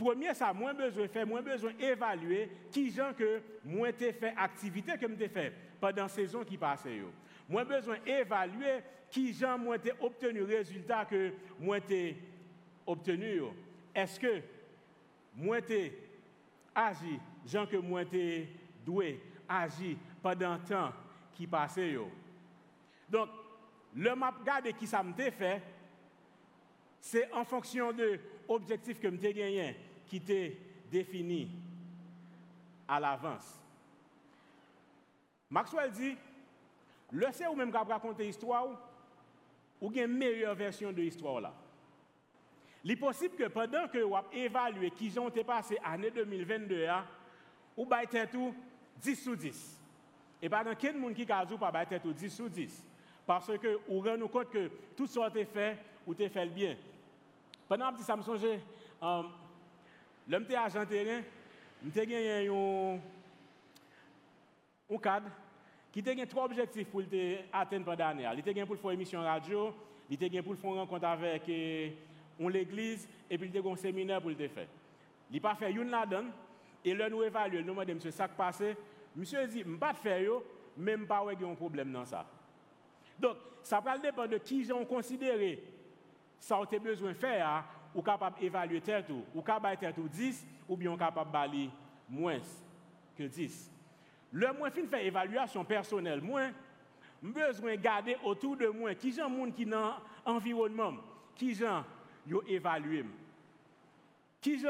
Premier, 0.00 0.32
ça, 0.32 0.50
moins 0.54 0.72
besoin 0.72 1.02
de 1.02 1.08
faire, 1.08 1.26
moins 1.26 1.42
besoin 1.42 1.74
d'évaluer 1.74 2.50
qui 2.72 2.90
gens 2.90 3.12
que 3.12 3.42
moi 3.62 3.92
t'ai 3.92 4.14
fait 4.14 4.32
activité 4.34 4.96
que 4.96 5.04
m'ai 5.04 5.28
fait 5.28 5.52
pendant 5.78 6.04
la 6.04 6.08
saison 6.08 6.42
qui 6.42 6.56
passait. 6.56 7.02
Moins 7.50 7.64
besoin 7.64 7.98
d'évaluer 7.98 8.80
qui 9.10 9.34
gens 9.34 9.58
moi 9.58 9.76
t'ai 9.76 9.92
obtenu 10.00 10.44
résultat 10.44 11.04
que 11.04 11.32
moi 11.58 11.80
t'ai 11.80 12.16
obtenu. 12.86 13.42
Est-ce 13.92 14.20
que 14.20 14.40
moi 15.34 15.60
t'ai 15.60 15.98
agi, 16.72 17.18
gens 17.44 17.66
que 17.66 17.76
moi 17.76 18.04
t'ai 18.04 18.48
doué, 18.86 19.20
agi 19.48 19.98
pendant 20.22 20.54
le 20.54 20.60
temps 20.60 20.92
qui 21.32 21.44
passait. 21.48 21.96
Donc, 23.08 23.28
le 23.96 24.14
map 24.14 24.32
garde 24.44 24.72
qui 24.78 24.86
ça 24.86 25.02
m'était 25.02 25.32
fait, 25.32 25.60
c'est 27.00 27.32
en 27.32 27.44
fonction 27.44 27.92
de 27.92 28.20
l'objectif 28.48 29.00
que 29.00 29.08
m'ai 29.08 29.18
gagné 29.18 29.76
qui 30.06 30.18
était 30.18 30.56
défini 30.88 31.50
à 32.86 33.00
l'avance. 33.00 33.58
Maxwell 35.50 35.90
dit, 35.90 36.16
le 37.12 37.26
c'est 37.32 37.46
ou 37.46 37.54
même 37.54 37.70
qui 37.70 37.78
raconter 37.78 38.24
l'histoire, 38.24 38.68
ou 39.80 39.90
une 39.92 40.06
meilleure 40.06 40.54
version 40.54 40.92
de 40.92 41.00
l'histoire 41.00 41.40
là. 41.40 41.52
Il 42.82 42.92
est 42.92 42.96
possible 42.96 43.36
que 43.36 43.48
pendant 43.48 43.88
que 43.88 43.98
vous 43.98 44.16
évalué 44.32 44.90
qui 44.90 45.18
ont 45.18 45.28
été 45.28 45.44
passés 45.44 45.78
l'année 45.84 46.10
2022, 46.10 46.86
ou 47.76 47.86
avez 47.92 48.26
tout 48.26 48.54
10 49.02 49.16
sur 49.16 49.36
10. 49.36 49.80
Et 50.42 50.48
pas 50.48 50.64
dans 50.64 50.74
quel 50.74 50.96
monde 50.96 51.14
qui 51.14 51.30
a 51.30 51.44
pas 51.46 51.84
tout 52.00 52.12
10 52.12 52.30
sur 52.30 52.48
10. 52.48 52.86
Parce 53.26 53.46
que 53.58 53.78
vous 53.86 54.00
rendez 54.00 54.28
compte 54.28 54.50
que 54.50 54.70
tout 54.96 55.06
ce 55.06 55.30
qui 55.30 55.44
fait, 55.44 55.78
ou 56.06 56.14
te 56.14 56.26
fait 56.28 56.44
le 56.44 56.50
bien. 56.50 56.76
Pendant 57.68 57.92
que 57.92 58.02
ça 58.02 58.16
me 58.16 58.22
songe, 58.22 58.44
euh, 58.44 59.22
L'homme 60.28 60.44
était 60.44 60.54
agent 60.54 60.86
terrain, 60.86 61.22
j'ai 61.92 62.06
gagné 62.06 62.46
un, 62.48 63.00
un 64.94 64.98
cadre 64.98 65.26
qui 65.92 66.08
a 66.08 66.26
trois 66.26 66.44
objectifs 66.44 66.88
pour 66.88 67.02
atteindre 67.52 67.84
pendant 67.84 67.98
l'année. 67.98 68.28
Il 68.46 68.60
a 68.60 68.66
pour 68.66 68.76
faire 68.76 68.90
une 68.90 68.96
émission 68.96 69.20
radio, 69.20 69.74
il 70.08 70.38
a 70.38 70.42
pour 70.42 70.56
faire 70.56 70.70
une 70.70 70.78
rencontre 70.78 71.06
avec 71.06 71.48
euh, 71.48 71.90
l'église 72.48 73.08
et 73.28 73.36
puis 73.36 73.50
il 73.52 73.58
a 73.58 73.70
un 73.70 73.76
séminaire 73.76 74.20
pour 74.20 74.30
le 74.30 74.36
faire. 74.48 74.66
Il 75.30 75.36
n'a 75.36 75.40
pas 75.40 75.54
fait 75.54 75.72
une 75.72 75.90
là-dedans 75.90 76.28
et 76.84 76.94
là 76.94 77.08
nous 77.08 77.22
évaluons, 77.22 77.60
nous 77.60 77.66
demandons 77.66 77.94
monsieur 77.94 78.10
ça 78.10 78.28
qui 78.28 78.34
passé. 78.36 78.76
Monsieur 79.16 79.46
dit, 79.46 79.62
je 79.62 79.68
ne 79.68 79.76
pas 79.76 79.92
faire, 79.92 80.30
même 80.76 81.06
pas 81.06 81.24
un 81.28 81.54
problème 81.54 81.92
dans 81.92 82.04
ça. 82.04 82.24
Donc, 83.18 83.36
ça 83.62 83.80
va 83.80 83.98
dépendre 83.98 84.28
de 84.28 84.38
qui 84.38 84.64
j'ai 84.64 84.84
considéré 84.86 85.62
ça 86.40 86.56
avez 86.56 86.78
besoin 86.78 87.10
de 87.10 87.16
faire, 87.16 87.64
ou 87.94 88.02
capable 88.02 88.40
d'évaluer 88.40 88.80
tête 88.80 89.06
ou, 89.34 89.42
capable 89.42 90.00
ou 90.00 90.08
10, 90.08 90.46
ou 90.68 90.76
bien 90.76 90.96
capable 90.96 91.30
de 91.52 91.68
moins 92.08 92.38
que 93.16 93.24
10. 93.24 93.70
Le 94.32 94.52
moins 94.52 94.70
fin 94.70 94.86
faire 94.86 95.04
évaluation 95.04 95.64
personnelle, 95.64 96.20
moins, 96.20 96.52
besoin 97.22 97.76
de 97.76 97.80
garder 97.80 98.16
autour 98.24 98.56
de 98.56 98.68
moi 98.68 98.94
qui 98.94 99.12
sont 99.12 99.28
monde 99.28 99.54
qui 99.54 99.66
dans 99.66 99.94
environnement, 100.24 100.94
qui 101.34 101.54
sont 101.54 101.84
yo 102.26 102.42
évalué. 102.46 103.04
Qui 104.40 104.58
sont 104.58 104.68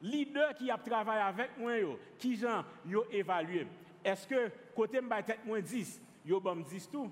leader 0.00 0.54
qui 0.54 0.70
a 0.70 0.78
travaillé 0.78 1.22
avec 1.22 1.58
moi 1.58 1.78
yo, 1.78 1.98
qui 2.18 2.36
sont 2.36 2.64
yo 2.86 3.04
évalué. 3.10 3.66
Est-ce 4.04 4.26
que 4.26 4.50
côté 4.74 5.00
m'a 5.00 5.22
tête 5.22 5.44
moins 5.44 5.60
10, 5.60 6.00
yo 6.24 6.40
bam 6.40 6.62
10 6.62 6.88
tout 6.90 7.10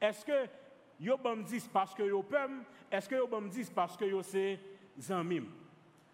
Est-ce 0.00 0.24
que 0.24 0.48
yo 0.98 1.16
bam 1.18 1.42
10 1.44 1.68
parce 1.68 1.94
que 1.94 2.02
yo 2.02 2.22
peur 2.22 2.48
Est-ce 2.90 3.08
que 3.08 3.14
yo 3.14 3.26
bam 3.26 3.48
10 3.48 3.70
parce 3.70 3.96
que 3.96 4.06
yo 4.06 4.22
c'est 4.22 4.58
zanmim? 4.98 5.44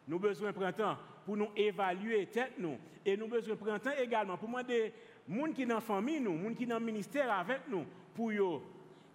Nous 0.07 0.19
besoin 0.19 0.52
prendre 0.52 0.75
temps 0.75 0.99
pour 1.25 1.37
nous 1.37 1.49
évaluer 1.57 2.26
tête 2.26 2.54
nous 2.59 2.78
et 3.04 3.16
nous 3.16 3.28
besoin 3.28 3.57
prendre 3.57 3.78
temps 3.78 3.90
également 3.99 4.37
pour 4.37 4.49
demander 4.49 4.93
gens 5.28 5.52
qui 5.52 5.66
dans 5.66 5.76
la 5.76 5.81
famille 5.81 6.21
nous, 6.21 6.43
gens 6.43 6.54
qui 6.54 6.66
dans 6.66 6.78
le 6.78 6.85
ministère 6.85 7.33
avec 7.33 7.62
nous 7.69 7.85
pour 8.14 8.33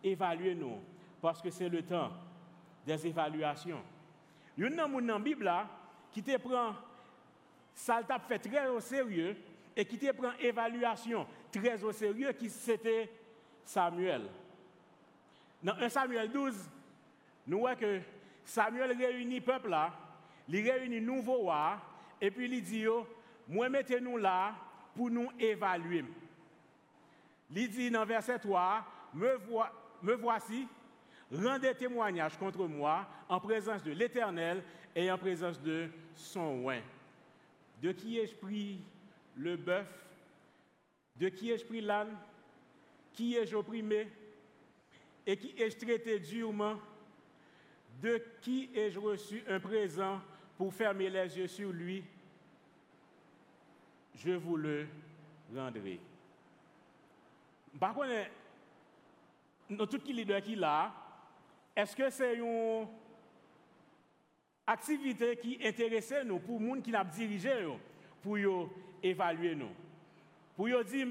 évaluer 0.03 0.55
nous 0.55 0.77
parce 1.21 1.41
que 1.41 1.49
c'est 1.49 1.69
le 1.69 1.83
temps 1.83 2.11
des 2.85 3.07
évaluations. 3.07 3.81
Il 4.57 4.63
y 4.63 4.67
a 4.67 4.87
dans 4.87 5.01
la 5.01 5.19
Bible 5.19 5.51
qui 6.11 6.23
te 6.23 6.37
prend 6.37 6.73
ça 7.73 8.01
fait 8.27 8.39
très 8.39 8.67
au 8.67 8.79
sérieux 8.79 9.35
et 9.75 9.85
qui 9.85 9.97
te 9.97 10.11
prend 10.11 10.31
évaluation 10.39 11.25
très 11.51 11.81
au 11.83 11.91
sérieux 11.91 12.31
qui 12.33 12.49
c'était 12.49 13.09
Samuel. 13.63 14.23
Dans 15.63 15.75
1 15.75 15.89
Samuel 15.89 16.31
12, 16.31 16.69
nous 17.47 17.59
voyons 17.59 17.77
que 17.77 18.01
Samuel 18.43 18.97
réunit 18.97 19.35
le 19.35 19.41
peuple 19.41 19.69
là, 19.69 19.93
il 20.47 20.69
réunit 20.69 21.01
nouveau 21.01 21.37
roi 21.37 21.79
et 22.21 22.31
puis 22.31 22.45
il 22.45 22.63
dit 22.63 22.85
moi 23.47 23.69
mettez-nous 23.69 24.17
là 24.17 24.55
pour 24.95 25.09
nous 25.09 25.29
évaluer. 25.39 26.03
Il 27.51 27.69
dit 27.69 27.89
dans 27.89 28.05
verset 28.05 28.37
3, 28.39 28.85
me, 29.13 30.13
voici, 30.15 30.67
rendez 31.31 31.73
témoignage 31.73 32.37
contre 32.37 32.67
moi 32.67 33.07
en 33.27 33.39
présence 33.39 33.83
de 33.83 33.91
l'Éternel 33.91 34.63
et 34.95 35.11
en 35.11 35.17
présence 35.17 35.59
de 35.61 35.89
son 36.13 36.63
oin. 36.63 36.81
De 37.81 37.91
qui 37.91 38.19
ai-je 38.19 38.35
pris 38.35 38.81
le 39.35 39.55
bœuf? 39.55 39.87
De 41.15 41.29
qui 41.29 41.51
ai-je 41.51 41.65
pris 41.65 41.81
l'âne? 41.81 42.15
Qui 43.13 43.35
ai-je 43.35 43.55
opprimé? 43.55 44.07
Et 45.25 45.37
qui 45.37 45.53
ai-je 45.57 45.77
traité 45.77 46.19
durement? 46.19 46.77
De 48.01 48.21
qui 48.41 48.69
ai-je 48.75 48.99
reçu 48.99 49.43
un 49.47 49.59
présent 49.59 50.21
pour 50.59 50.73
fermer 50.73 51.09
les 51.09 51.37
yeux 51.37 51.47
sur 51.47 51.71
lui 51.71 52.03
Je 54.13 54.31
vous 54.31 54.57
le 54.57 54.87
rendrai. 55.55 55.97
Par 57.79 57.93
contre, 57.93 58.09
nous 59.69 59.85
tous 59.85 60.05
les 60.07 60.13
leaders 60.13 60.41
qui 60.41 60.55
là, 60.55 60.93
est-ce 61.73 61.95
que 61.95 62.09
c'est 62.09 62.35
une 62.35 62.85
activité 64.67 65.37
qui 65.37 65.57
intéresse 65.65 66.13
nous 66.25 66.39
pour 66.39 66.59
les 66.59 66.67
gens 66.67 66.81
qui 66.81 66.91
nous 66.91 67.03
dirigé 67.05 67.65
pour 68.21 68.37
évaluer 69.01 69.55
nous? 69.55 69.71
Pour 70.57 70.67
dire, 70.83 71.07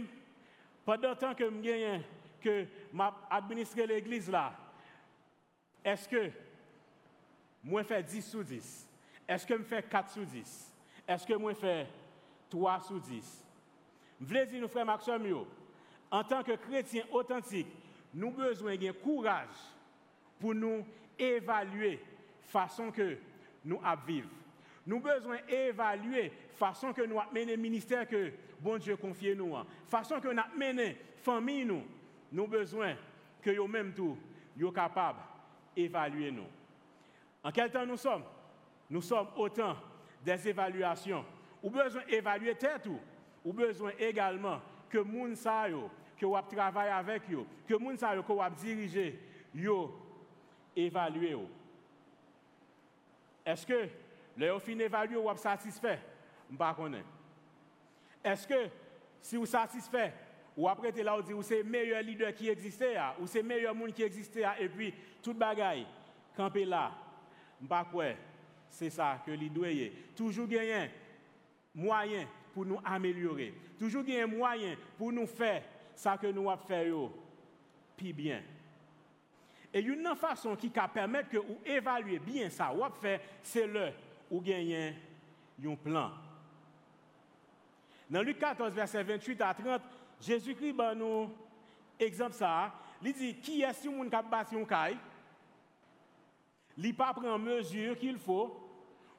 pendant 0.85 1.17
temps 1.17 1.35
que 1.35 1.45
je 1.45 2.01
que 2.43 2.67
administré 3.31 3.87
l'église 3.87 4.31
là, 4.31 4.53
est-ce 5.83 6.07
que 6.07 6.31
moi 7.65 7.83
fais 7.83 8.03
10 8.03 8.21
sur 8.21 8.45
10? 8.45 8.88
Est-ce 9.29 9.47
que 9.47 9.59
je 9.59 9.63
fais 9.63 9.83
4 9.83 10.11
sur 10.11 10.25
10? 10.25 10.73
Est-ce 11.07 11.27
que 11.27 11.35
moi 11.35 11.55
fais 11.55 11.87
3 12.49 12.81
sur 12.81 12.99
10? 12.99 13.45
Je 14.21 14.27
veux 14.27 14.47
dire, 14.47 14.61
nous 14.63 14.69
frères 14.69 14.87
Maxime, 14.87 15.45
en 16.11 16.25
tant 16.25 16.43
que 16.43 16.53
chrétiens 16.53 17.05
authentiques, 17.13 17.69
nous 18.15 18.29
avons 18.29 18.39
besoin 18.39 18.77
de 18.77 18.91
courage 18.93 19.47
pour 20.41 20.55
nous 20.55 20.85
évaluer 21.19 22.01
la 22.01 22.49
façon 22.49 22.91
que 22.91 23.19
nous 23.65 23.81
vivons. 24.07 24.29
Nous 24.87 24.97
avons 24.97 25.15
besoin 25.15 25.37
d'évaluer 25.47 26.25
la 26.25 26.57
façon 26.57 26.95
que 26.95 27.03
nous 27.03 27.21
mené 27.33 27.57
le 27.57 27.63
ministère 27.63 28.09
que 28.09 28.33
bon 28.61 28.79
Dieu 28.79 28.97
confie 28.97 29.37
nous. 29.37 29.53
La 29.53 29.67
façon 29.87 30.21
que 30.21 30.29
nous 30.29 30.43
mené 30.57 30.87
la 30.87 30.95
famille 31.23 31.67
nous. 31.67 31.83
Nous 32.33 32.45
avons 32.45 32.51
besoin 32.51 32.95
que 33.43 33.51
nous 33.51 33.67
même 33.67 33.93
tout, 33.93 34.17
soient 34.59 34.73
capables 34.73 35.21
d'évaluer 35.77 36.31
nous. 36.31 36.47
En 37.45 37.53
quel 37.53 37.71
temps 37.71 37.85
nous 37.85 37.99
sommes? 37.99 38.25
Nous 38.91 39.03
sommes 39.03 39.29
autant 39.37 39.77
des 40.25 40.49
évaluations. 40.49 41.25
Avons 41.63 41.71
besoin 41.71 42.03
d'évaluer 42.09 42.55
tête 42.55 42.87
ou 42.87 42.99
avons 43.45 43.55
besoin 43.55 43.93
également 43.99 44.61
que 44.89 44.99
les 44.99 45.35
gens 45.37 45.91
que 46.19 46.27
vous 46.27 46.35
avec 46.35 47.23
eux, 47.31 47.45
que 47.67 47.75
les 47.75 47.97
gens 47.97 48.23
que 48.23 48.33
vous 48.33 48.55
dirigez, 48.57 49.21
yo. 49.55 49.95
Est-ce 53.45 53.67
que 53.67 53.89
le 54.37 54.59
fin 54.59 54.79
évaluer 54.79 55.17
ou 55.17 55.37
satisfait? 55.37 55.99
Sais 56.51 56.57
pas. 56.57 56.77
Est-ce 58.25 58.47
que 58.47 58.69
si 59.21 59.37
vous 59.37 59.47
satisfait, 59.47 60.13
ou 60.57 60.69
après 60.69 60.91
là 60.91 61.17
vous 61.17 61.23
dites 61.23 61.43
c'est 61.43 61.63
le 61.63 61.69
meilleur 61.69 62.03
leader 62.03 62.35
qui 62.35 62.49
existait 62.49 62.97
ou 63.21 63.27
c'est 63.27 63.43
le 63.43 63.49
meilleur 63.49 63.75
monde 63.75 63.93
qui 63.93 64.03
existait 64.03 64.45
et 64.59 64.69
puis 64.69 64.95
tout 65.23 65.35
bagaille 65.35 65.87
camper 66.37 66.65
là. 66.65 66.93
Pas 67.69 67.87
C'est 68.71 68.91
ça 68.91 69.23
que 69.25 69.31
leader 69.31 69.93
Toujours 70.17 70.47
gagner 70.47 70.91
moyen 71.75 72.27
pour 72.53 72.67
nous 72.67 72.81
améliorer. 72.85 73.55
Toujours 73.79 74.05
gagner 74.05 74.27
moyen 74.27 74.77
pour 74.97 75.13
nous 75.13 75.27
faire 75.27 75.63
ça 75.95 76.17
que 76.17 76.27
nous 76.29 76.51
avons 76.51 76.63
fait 76.65 76.93
puis 77.97 78.13
bien. 78.13 78.43
Et 79.73 79.81
une 79.81 80.15
façon 80.17 80.57
qui 80.57 80.71
permet 80.71 81.25
que 81.25 81.37
vous 81.37 81.59
évaluer 81.65 82.19
bien 82.19 82.49
ça, 82.49 82.73
vous 82.75 82.83
fait, 83.01 83.21
c'est 83.43 83.67
le 83.67 83.91
ou 84.31 84.41
gagner 84.41 84.95
un 85.65 85.75
plan. 85.75 86.11
Dans 88.09 88.23
Luc 88.23 88.39
14, 88.39 88.73
verset 88.73 89.03
28 89.03 89.41
à 89.43 89.53
30, 89.53 89.83
Jésus-Christ 90.21 90.73
ben 90.73 90.95
nous 90.95 91.31
exemple 91.99 92.33
ça. 92.33 92.73
Il 93.03 93.13
dit 93.13 93.35
qui 93.37 93.63
est 93.63 93.73
ce 93.73 93.89
qui 93.89 94.15
a 94.15 94.23
bâti 94.23 94.57
un 94.57 94.65
caille? 94.65 94.97
Il 96.79 96.95
pas 96.95 97.13
prend 97.13 97.39
mesure 97.39 97.99
qu'il 97.99 98.19
faut 98.19 98.57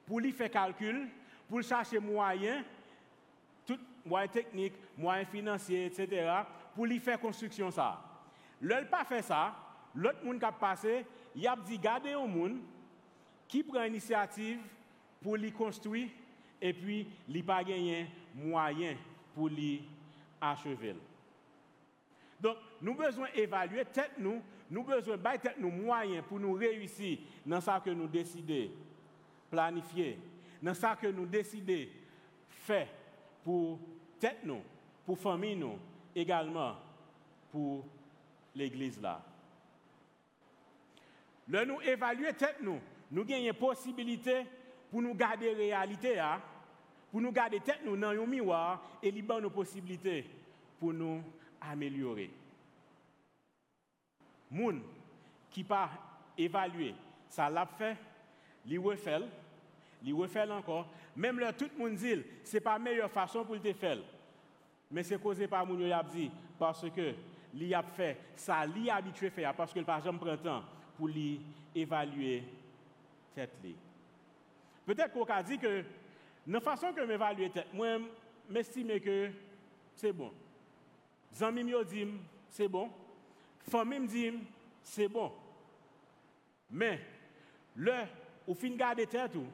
pour 0.06 0.18
lui 0.18 0.32
faire 0.32 0.50
calcul, 0.50 1.08
pour 1.48 1.62
chercher 1.62 1.98
moyens, 1.98 2.64
tout 3.66 3.78
moyen 4.04 4.28
technique, 4.28 4.72
moyen 4.96 5.22
etc., 5.22 6.32
pour 6.74 6.86
lui 6.86 6.98
faire 6.98 7.20
construction 7.20 7.70
ça. 7.70 8.02
L'autre 8.60 8.88
pas 8.88 9.04
fait 9.04 9.22
ça, 9.22 9.54
l'autre 9.94 10.24
monde 10.24 10.38
qui 10.38 10.44
a 10.44 10.52
passé, 10.52 11.04
il 11.34 11.46
a 11.46 11.54
dit 11.56 11.78
gardez 11.78 12.12
un 12.12 12.26
monde 12.26 12.60
qui 13.46 13.62
prend 13.62 13.82
l'initiative 13.82 14.60
pour 15.22 15.36
lui 15.36 15.52
construire 15.52 16.08
et 16.60 16.72
puis 16.72 17.06
il 17.28 17.44
pas 17.44 17.62
gagné 17.62 18.08
moyen 18.34 18.96
pour 19.34 19.48
lui 19.48 19.82
achever. 20.40 20.96
Donc, 22.40 22.56
nous 22.80 22.94
besoin 22.94 23.28
d'évaluer 23.34 23.84
tête 23.84 24.12
nous, 24.18 24.40
nous 24.70 24.84
besoin 24.84 25.16
de 25.16 25.66
moyens 25.66 26.24
pour 26.28 26.38
nous 26.38 26.52
réussir 26.52 27.18
dans 27.44 27.60
ce 27.60 27.80
que 27.84 27.90
nous 27.90 28.06
décidons 28.06 28.70
planifier, 29.50 30.18
dans 30.62 30.74
ce 30.74 31.00
que 31.00 31.08
nous 31.08 31.26
décidons 31.26 31.86
faire 32.48 32.88
pour 33.42 33.78
tête 34.20 34.38
nous, 34.44 34.62
pour 35.04 35.18
famille 35.18 35.56
nous, 35.56 35.78
également 36.14 36.76
pour 37.50 37.84
l'église 38.54 39.00
là. 39.00 39.20
Le 41.48 41.64
nous 41.64 41.80
évaluer 41.80 42.32
tête 42.34 42.58
nous, 42.62 42.78
nous 43.10 43.24
une 43.28 43.52
possibilité 43.54 44.46
pour 44.88 45.02
nous 45.02 45.14
garder 45.14 45.52
la 45.52 45.58
réalité, 45.58 46.20
hein, 46.20 46.40
pour 47.10 47.20
nous 47.20 47.32
garder 47.32 47.58
tête 47.58 47.80
nous 47.84 47.96
dans 47.96 48.10
un 48.10 48.26
miroir 48.26 48.98
et 49.02 49.10
libérer 49.10 49.40
nos 49.40 49.50
possibilités 49.50 50.24
pour 50.78 50.92
nous 50.92 51.22
améliorer. 51.60 52.30
Moun 54.50 54.82
qui 55.50 55.64
pas 55.64 55.90
évaluer, 56.36 56.94
ça 57.28 57.48
l'a 57.48 57.66
fait, 57.66 57.96
li 58.66 58.78
refait, 58.78 59.20
li 60.02 60.12
refait 60.12 60.50
encore. 60.50 60.86
Même 61.16 61.38
là, 61.38 61.52
tout 61.52 61.68
le 61.76 61.78
monde 61.78 61.96
dit, 61.96 62.22
ce 62.44 62.56
n'est 62.56 62.60
pas 62.60 62.74
la 62.74 62.78
meilleure 62.78 63.10
façon 63.10 63.44
pour 63.44 63.54
le 63.54 63.72
faire. 63.72 63.98
Mais 64.90 65.02
c'est 65.02 65.20
causé 65.20 65.46
par 65.46 65.66
moun 65.66 65.80
yo 65.80 65.94
dit, 66.12 66.30
parce 66.58 66.84
que 66.90 67.14
li 67.54 67.72
a 67.74 67.82
fait, 67.82 68.18
ça 68.36 68.66
li 68.66 68.90
habitué 68.90 69.28
à 69.28 69.30
faire, 69.30 69.54
parce 69.54 69.72
que 69.72 69.78
le 69.78 69.84
par 69.84 69.98
exemple 69.98 70.24
prend 70.24 70.36
temps 70.36 70.64
pour 70.96 71.08
lui 71.08 71.40
évaluer 71.74 72.42
tête 73.34 73.50
Peut-être 74.84 75.12
qu'on 75.12 75.24
a 75.24 75.42
dit 75.42 75.58
que, 75.58 75.84
de 76.46 76.58
façon 76.58 76.92
que 76.92 77.02
m'évaluer 77.02 77.50
tête, 77.50 77.72
moi, 77.72 77.98
m'estime 78.48 78.98
que 78.98 79.30
c'est 79.94 80.12
bon. 80.12 80.32
Zami 81.32 81.62
me 81.62 81.84
dit, 81.84 82.08
c'est 82.48 82.68
bon. 82.68 82.90
Famille 83.68 84.00
me 84.00 84.06
dit, 84.06 84.32
c'est 84.82 85.08
bon. 85.08 85.32
Mais, 86.70 87.00
le 87.76 87.92
ou 88.46 88.54
fin 88.54 88.70
garder 88.70 89.06
tête 89.06 89.34
ou 89.36 89.44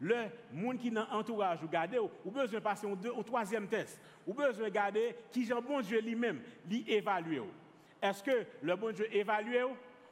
le 0.00 0.26
monde 0.52 0.78
qui 0.78 0.90
dans 0.90 1.06
entourage 1.10 1.62
ou 1.62 1.68
garder 1.68 1.98
ou 1.98 2.30
besoin 2.30 2.60
passer 2.60 2.86
au, 2.86 3.22
troisième 3.22 3.68
test. 3.68 4.00
Ou 4.26 4.32
besoin 4.32 4.70
garder 4.70 5.14
qui 5.30 5.44
Jean 5.44 5.60
bon 5.60 5.80
Dieu 5.80 6.00
lui-même 6.00 6.40
lui 6.68 6.84
évaluer 6.88 7.42
est-ce 8.02 8.22
que 8.22 8.46
le 8.62 8.76
bon 8.76 8.92
Dieu 8.92 9.14
évalue 9.14 9.56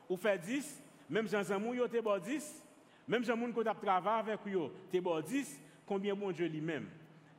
ou 0.09 0.17
fait 0.17 0.39
10 0.39 0.83
même 1.09 1.29
Jean 1.29 1.43
Zamou 1.43 1.75
yo 1.75 1.89
te 1.89 2.01
bon 2.01 2.19
10 2.19 2.63
même 3.07 3.25
Jean 3.25 3.37
moun 3.37 3.53
t'a 3.53 3.75
travaillé 3.75 4.31
avec 4.33 4.41
yo 4.47 4.71
te 4.93 4.99
bon 4.99 5.21
10 5.21 5.61
combien 5.87 6.15
bon 6.15 6.31
Dieu 6.31 6.47
lui-même 6.47 6.87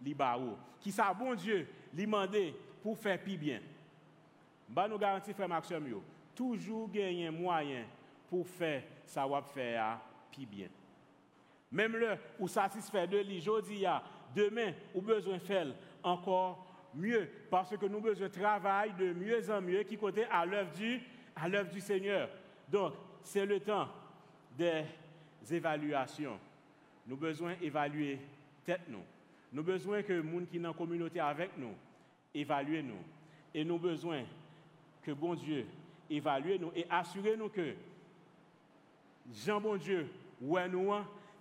li 0.03 0.13
ba 0.13 0.37
qui 0.81 0.91
ça 0.91 1.13
bon 1.13 1.35
Dieu 1.35 1.67
lui 1.93 2.05
demander 2.05 2.55
pour 2.81 2.97
faire 2.97 3.21
plus 3.21 3.37
bien 3.37 3.61
ba 4.69 4.87
nous 4.87 4.97
garantit 4.97 5.33
frère 5.33 5.49
Maxime 5.49 6.01
toujours 6.35 6.89
gagner 6.89 7.29
moyen 7.29 7.85
pour 8.29 8.47
faire 8.47 8.83
ça 9.05 9.25
va 9.27 9.41
faire 9.41 9.99
plus 10.31 10.45
bien 10.45 10.67
même 11.71 11.95
le 11.95 12.17
ou 12.39 12.47
satisfait 12.47 13.07
de 13.07 13.17
lui, 13.19 13.39
dis, 13.39 13.85
demain, 14.35 14.73
ou 14.93 15.01
besoin 15.01 15.35
de 15.35 15.41
faire 15.41 15.67
encore 16.01 16.65
mieux, 16.95 17.29
parce 17.49 17.75
que 17.77 17.85
nous 17.85 18.01
besoin 18.01 18.27
de 18.27 18.33
travail 18.33 18.93
de 18.97 19.13
mieux 19.13 19.51
en 19.51 19.61
mieux 19.61 19.83
qui 19.83 19.97
côté 19.97 20.25
à 20.31 20.45
l'œuvre 20.45 20.71
du, 20.71 20.99
du 21.71 21.79
Seigneur. 21.79 22.29
Donc, 22.67 22.93
c'est 23.23 23.45
le 23.45 23.59
temps 23.59 23.87
des 24.57 24.83
évaluations. 25.51 26.39
Nous 27.05 27.17
besoin 27.17 27.55
d'évaluer 27.55 28.19
tête 28.65 28.81
nous. 28.87 29.03
Nous 29.51 29.63
besoin 29.63 30.01
que 30.01 30.13
les 30.13 30.21
gens 30.21 30.45
qui 30.45 30.57
sont 30.57 30.63
dans 30.63 30.69
la 30.69 30.73
communauté 30.73 31.19
avec 31.19 31.57
nous 31.57 31.73
évaluent 32.33 32.83
nous. 32.83 33.01
Et 33.53 33.63
nous 33.63 33.79
besoin 33.79 34.23
que 35.03 35.11
bon 35.11 35.35
Dieu 35.35 35.65
évalue 36.09 36.59
nous 36.59 36.71
et 36.75 36.85
assure 36.89 37.37
nous 37.37 37.49
que 37.49 37.75
Jean 39.31 39.61
bon 39.61 39.77
Dieu, 39.77 40.09
ouais 40.41 40.67
nous, 40.67 40.91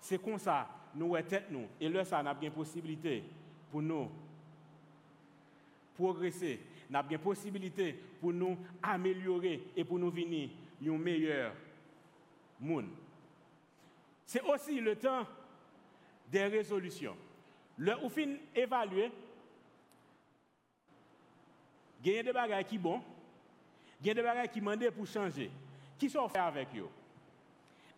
c'est 0.00 0.22
comme 0.22 0.38
ça, 0.38 0.68
nous 0.94 1.16
tête 1.22 1.50
nous. 1.50 1.66
Et 1.80 1.88
là, 1.88 2.04
ça, 2.04 2.22
n'a 2.22 2.34
bien 2.34 2.50
possibilité 2.50 3.22
pour 3.70 3.82
nous 3.82 4.10
progresser. 5.96 6.60
N'a 6.90 7.02
bien 7.02 7.18
possibilité 7.18 7.94
pour 8.20 8.32
nous 8.32 8.56
améliorer 8.82 9.62
et 9.76 9.84
pour 9.84 9.98
nous 9.98 10.10
venir 10.10 10.50
un 10.86 10.98
meilleur 10.98 11.52
monde. 12.60 12.88
C'est 14.24 14.42
aussi 14.42 14.80
le 14.80 14.96
temps 14.96 15.26
des 16.30 16.44
résolutions. 16.44 17.16
Le 17.76 18.04
ou 18.04 18.08
fin 18.08 18.34
évaluer, 18.54 19.10
a 22.04 22.22
des 22.22 22.32
bagages 22.32 22.64
qui 22.66 22.76
sont 22.76 22.82
bons, 22.82 23.02
il 24.00 24.06
y 24.06 24.10
a 24.10 24.14
des 24.14 24.22
bagages 24.22 24.48
qui 24.48 24.60
demandent 24.60 24.90
pour 24.90 25.06
changer. 25.06 25.50
Qui 25.98 26.08
sont 26.08 26.28
fait 26.28 26.38
avec 26.38 26.68
eux? 26.76 26.88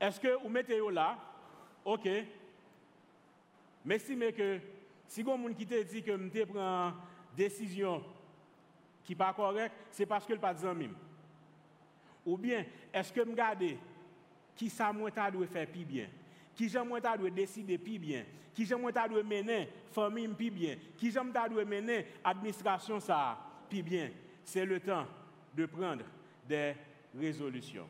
Est-ce 0.00 0.19
que 0.19 0.42
vous 0.42 0.49
mettez 0.49 0.80
là? 0.90 1.19
OK. 1.85 2.09
Merci, 3.85 4.16
mais 4.16 4.33
que 4.33 4.61
si 5.07 5.23
qui 5.23 5.66
te 5.66 5.83
dit 5.83 6.02
que 6.02 6.12
je 6.12 6.45
prends 6.45 6.88
une 6.88 6.95
décision 7.37 8.02
qui 9.04 9.12
n'est 9.12 9.16
pas 9.16 9.33
correcte, 9.33 9.75
c'est 9.90 10.07
parce 10.07 10.25
que 10.25 10.33
le 10.33 10.38
pas 10.38 10.54
de 10.54 10.66
Ou 12.25 12.37
bien, 12.37 12.64
est-ce 12.92 13.12
que 13.12 13.25
je 13.25 13.30
regarde 13.30 13.64
qui 14.57 14.71
ça 14.71 14.92
moi 14.92 15.11
doit 15.11 15.47
faire 15.47 15.66
plus 15.66 15.85
bien? 15.85 16.07
Qui 16.54 16.69
j'aime 16.69 16.88
moi 16.88 17.00
doit 17.00 17.30
décider 17.30 17.78
plus 17.78 17.99
bien? 17.99 18.25
Qui 18.54 18.64
j'aime 18.66 18.80
moi 18.80 18.92
doit 18.92 19.23
mener 19.23 19.69
famille 19.92 20.28
plus 20.28 20.50
bien? 20.50 20.76
Qui 20.97 21.11
j'aime 21.11 21.33
doit 21.33 21.64
mener 21.64 22.07
administration 22.23 23.00
ça 23.00 23.38
plus 23.69 23.83
bien? 23.83 24.11
C'est 24.45 24.64
le 24.64 24.80
temps 24.80 25.07
de 25.54 25.66
prendre 25.66 26.04
des 26.49 26.75
résolutions. 27.19 27.87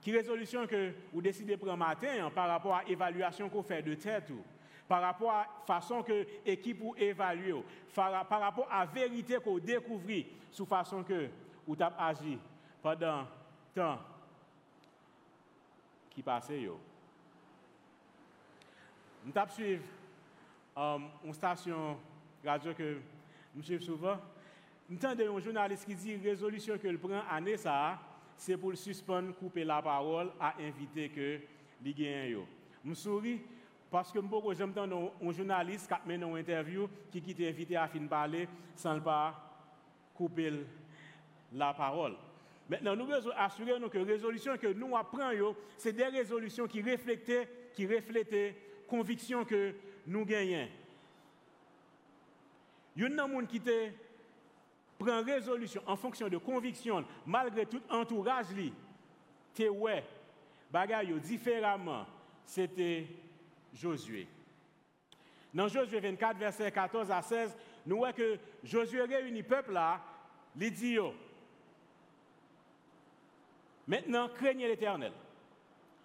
Qui 0.00 0.12
résolution 0.12 0.66
que 0.66 0.92
vous 1.12 1.22
décidez 1.22 1.56
de 1.56 1.60
prendre 1.60 1.76
matin 1.76 2.26
hein, 2.26 2.30
par 2.34 2.48
rapport 2.48 2.74
à 2.74 2.84
l'évaluation 2.84 3.48
qu'on 3.48 3.62
fait 3.62 3.82
de 3.82 3.94
tête 3.94 4.30
ou 4.30 4.42
par 4.88 5.00
rapport 5.00 5.30
à 5.30 5.38
la 5.38 5.64
façon 5.66 6.02
que 6.02 6.26
l'équipe 6.44 6.78
vous 6.80 6.94
évalue, 6.98 7.54
par, 7.94 8.28
rapport 8.28 8.68
à 8.70 8.80
la 8.80 8.86
vérité 8.86 9.38
qu'on 9.38 9.58
découvre 9.58 10.10
sous 10.50 10.66
façon 10.66 11.02
que 11.02 11.28
vous 11.66 11.80
avez 11.80 11.94
agi 11.98 12.38
pendant 12.82 13.20
le 13.20 13.26
temps 13.74 13.98
qui 16.10 16.22
passait. 16.22 16.68
Nous 19.24 19.32
avons 19.34 19.52
suivi 19.52 19.80
um, 20.76 21.08
une 21.24 21.32
station 21.32 21.96
radio 22.44 22.74
que 22.74 23.00
nous 23.54 23.62
suivons 23.62 23.84
souvent. 23.84 24.18
Avons 25.02 25.36
un 25.36 25.40
journaliste 25.40 25.86
qui 25.86 25.94
dit 25.94 26.16
résolution 26.16 26.76
que 26.78 26.88
le 26.88 26.98
prend 26.98 27.22
année 27.30 27.56
ça 27.56 27.98
c'est 28.36 28.56
pour 28.56 28.76
suspendre, 28.76 29.34
couper 29.34 29.64
la 29.64 29.80
parole, 29.80 30.32
à 30.40 30.54
inviter 30.60 31.08
que 31.08 31.38
les 31.84 31.94
gagnent. 31.94 32.44
Je 32.84 32.94
souris 32.94 33.40
parce 33.90 34.10
que 34.10 34.18
je 34.18 34.54
j'aime 34.56 34.72
un 34.76 35.32
journaliste 35.32 35.88
qui 35.88 36.08
mené 36.08 36.24
une 36.24 36.38
interview 36.38 36.88
qui 37.10 37.22
quitte 37.22 37.40
invité 37.40 37.76
à 37.76 37.86
fin 37.86 38.04
parler 38.06 38.48
sans 38.74 38.98
pas 39.00 39.34
couper 40.14 40.52
la 41.52 41.72
parole. 41.72 42.16
Maintenant, 42.68 42.96
nous 42.96 43.06
devons 43.06 43.30
assurer 43.36 43.78
nous 43.78 43.88
que 43.88 43.98
les 43.98 44.12
résolutions 44.12 44.56
que 44.56 44.72
nous 44.72 44.96
apprenons, 44.96 45.54
c'est 45.76 45.92
des 45.92 46.06
résolutions 46.06 46.66
qui 46.66 46.82
reflètent, 46.82 47.72
qui 47.74 47.86
reflètent 47.86 48.56
conviction 48.88 49.44
que 49.44 49.74
nous 50.06 50.24
gagnons. 50.24 50.68
Il 52.96 53.02
y 53.02 53.06
a 53.06 53.08
des 53.08 53.16
gens 53.16 53.46
qui 53.46 53.60
prend 55.02 55.22
résolution 55.22 55.82
en 55.86 55.96
fonction 55.96 56.28
de 56.28 56.38
conviction, 56.38 57.04
malgré 57.26 57.66
tout 57.66 57.82
entourage 57.90 58.46
te 59.54 59.68
ouais, 59.68 60.04
bagay 60.70 61.12
différemment, 61.20 62.06
c'était 62.44 63.06
Josué. 63.74 64.26
Dans 65.52 65.68
Josué 65.68 66.00
24, 66.00 66.38
verset 66.38 66.70
14 66.70 67.10
à 67.10 67.20
16, 67.20 67.56
nous 67.86 67.98
voyons 67.98 68.14
que 68.14 68.38
Josué 68.64 69.02
réunit 69.02 69.42
le 69.42 69.46
peuple 69.46 69.72
là, 69.72 70.00
il 70.58 70.72
dit 70.72 70.98
Maintenant, 73.86 74.28
craignez 74.28 74.68
l'Éternel 74.68 75.12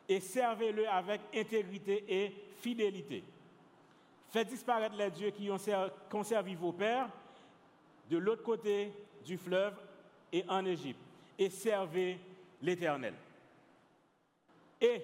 et 0.09 0.19
servez-le 0.19 0.87
avec 0.89 1.21
intégrité 1.33 2.03
et 2.07 2.33
fidélité. 2.59 3.23
Faites 4.29 4.47
disparaître 4.47 4.95
les 4.95 5.11
dieux 5.11 5.29
qui 5.29 5.49
ont 5.51 5.57
conservé 6.09 6.55
vos 6.55 6.73
pères 6.73 7.09
de 8.09 8.17
l'autre 8.17 8.43
côté 8.43 8.91
du 9.25 9.37
fleuve 9.37 9.73
et 10.31 10.43
en 10.47 10.65
Égypte, 10.65 10.99
et 11.37 11.49
servez 11.49 12.19
l'Éternel. 12.61 13.13
Et 14.79 15.01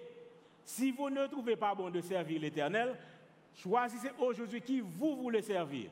si 0.65 0.91
vous 0.91 1.09
ne 1.09 1.27
trouvez 1.27 1.55
pas 1.55 1.75
bon 1.75 1.89
de 1.89 2.01
servir 2.01 2.39
l'Éternel, 2.39 2.97
choisissez 3.55 4.11
aujourd'hui 4.17 4.61
qui 4.61 4.81
vous 4.81 5.15
voulez 5.15 5.41
servir. 5.41 5.89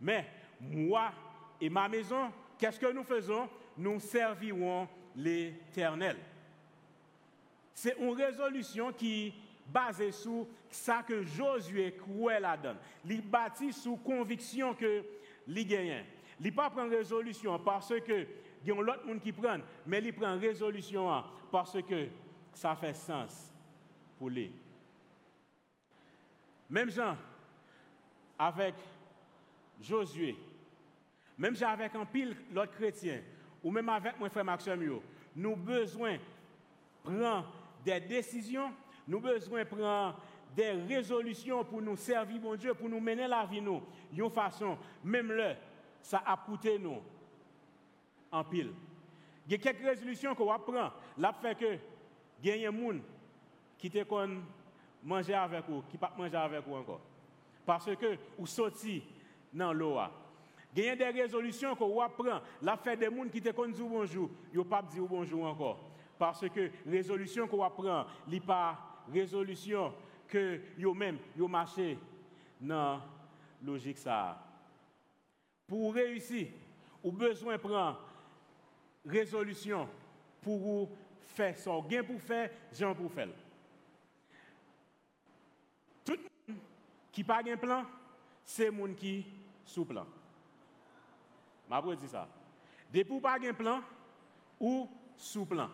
Mais 0.00 0.26
moi 0.60 1.12
et 1.60 1.68
ma 1.68 1.88
maison, 1.88 2.30
qu'est-ce 2.58 2.78
que 2.78 2.92
nous 2.92 3.04
faisons? 3.04 3.48
Nous 3.76 4.00
servirons 4.00 4.88
l'Éternel. 5.16 6.16
C'est 7.74 7.96
une 7.98 8.14
résolution 8.14 8.92
qui 8.92 9.32
basée 9.66 10.12
sur 10.12 10.46
ça 10.70 11.02
que 11.06 11.22
Josué 11.22 11.92
croit 11.92 12.40
la 12.40 12.56
donne. 12.56 12.78
Il 13.08 13.22
bâtit 13.22 13.72
sous 13.72 13.96
conviction 13.96 14.74
que 14.74 15.04
gagne. 15.46 16.04
Il 16.40 16.46
ne 16.46 16.50
pas 16.50 16.70
prendre 16.70 16.90
résolution 16.90 17.58
parce 17.58 17.92
que 18.00 18.26
il 18.64 18.68
y 18.68 18.72
a 18.72 18.74
l'autre 18.82 19.06
monde 19.06 19.20
qui 19.20 19.32
prend, 19.32 19.58
mais 19.86 20.00
il 20.02 20.12
prend 20.12 20.38
résolution 20.38 21.22
parce 21.50 21.80
que 21.82 22.08
ça 22.52 22.74
fait 22.74 22.94
sens 22.94 23.52
pour 24.18 24.30
lui. 24.30 24.50
Même 26.68 26.90
Jean, 26.90 27.16
avec 28.38 28.74
Josué, 29.80 30.36
même 31.36 31.54
avec 31.62 31.94
un 31.94 32.04
pile 32.04 32.36
l'autre 32.52 32.72
chrétien, 32.72 33.20
ou 33.62 33.70
même 33.70 33.88
avec 33.88 34.18
mon 34.18 34.28
frère 34.28 34.44
Maxime, 34.44 35.00
nous 35.34 35.56
besoin 35.56 36.18
prendre 37.02 37.46
des 37.84 38.00
décisions, 38.00 38.72
nous 39.06 39.20
besoin 39.20 39.60
de 39.60 39.68
prendre 39.68 40.20
des 40.54 40.72
résolutions 40.72 41.64
pour 41.64 41.80
nous 41.80 41.96
servir, 41.96 42.40
mon 42.40 42.56
Dieu, 42.56 42.74
pour 42.74 42.88
nous 42.88 43.00
mener 43.00 43.28
la 43.28 43.46
vie, 43.46 43.60
nous, 43.60 44.30
façon, 44.30 44.76
même 45.04 45.30
là, 45.32 45.54
ça 46.02 46.22
a 46.24 46.36
coûté 46.36 46.78
nous 46.78 47.00
en 48.30 48.44
pile. 48.44 48.72
Il 49.46 49.52
y 49.52 49.54
a 49.54 49.58
quelques 49.58 49.84
résolutions 49.84 50.34
qu'on 50.34 50.46
va 50.46 50.58
prendre. 50.58 50.92
Là, 51.16 51.32
fait 51.32 51.54
que 51.54 51.78
il 52.42 52.50
des 52.50 52.62
gens 52.62 53.00
qui 53.78 53.90
te 53.90 54.28
manger 55.02 55.34
avec 55.34 55.64
vous, 55.68 55.82
qui 55.90 55.96
pas 55.96 56.12
manger 56.16 56.36
avec 56.36 56.66
vous 56.66 56.76
encore. 56.76 57.00
Parce 57.64 57.94
que 57.96 58.18
vous 58.38 58.46
sorti 58.46 59.02
dans 59.52 59.72
l'eau. 59.72 59.98
Il 60.76 60.84
y 60.84 60.88
a 60.88 60.96
des 60.96 61.10
résolutions 61.10 61.74
qu'on 61.74 61.98
va 61.98 62.08
prendre. 62.08 62.42
Là, 62.62 62.76
fait 62.76 62.96
des 62.96 63.06
gens 63.06 63.28
qui 63.30 63.40
te 63.40 63.48
dire 63.48 63.86
bonjour, 63.86 64.30
ils 64.52 64.58
ne 64.58 64.62
pas 64.64 64.82
dire 64.82 65.04
bonjour 65.04 65.44
encore. 65.44 65.78
Parce 66.18 66.48
que 66.48 66.70
résolution 66.86 67.46
qu'on 67.46 67.58
va 67.58 67.70
prendre, 67.70 68.08
ce 68.30 68.38
pas 68.40 68.78
résolution 69.10 69.92
que 70.26 70.60
vous 70.78 70.94
même, 70.94 71.18
vous 71.36 71.48
marché 71.48 71.98
dans 72.60 73.00
logique 73.62 73.98
ça. 73.98 74.47
Pour 75.68 75.94
réussir, 75.94 76.48
ou 77.04 77.12
besoin 77.12 77.52
de 77.52 77.60
prendre 77.60 78.00
résolution 79.04 79.88
pour 80.40 80.88
faire 81.20 81.56
son 81.58 81.82
gain 81.82 82.02
pour 82.02 82.20
faire, 82.20 82.50
Jean 82.72 82.94
pour 82.94 83.12
faire. 83.12 83.28
Tout 86.04 86.12
le 86.12 86.54
monde 86.54 86.60
qui 87.12 87.20
n'a 87.20 87.26
pas 87.26 87.50
un 87.50 87.56
plan, 87.56 87.84
c'est 88.44 88.64
le 88.64 88.70
monde 88.72 88.96
qui 88.96 89.26
sous 89.64 89.84
plan. 89.84 90.06
Je 91.70 91.94
dire 91.96 92.08
ça. 92.08 92.28
Depuis 92.92 93.20
pas 93.20 93.36
un 93.38 93.52
plan 93.52 93.82
ou 94.58 94.88
sous 95.16 95.44
plan. 95.44 95.68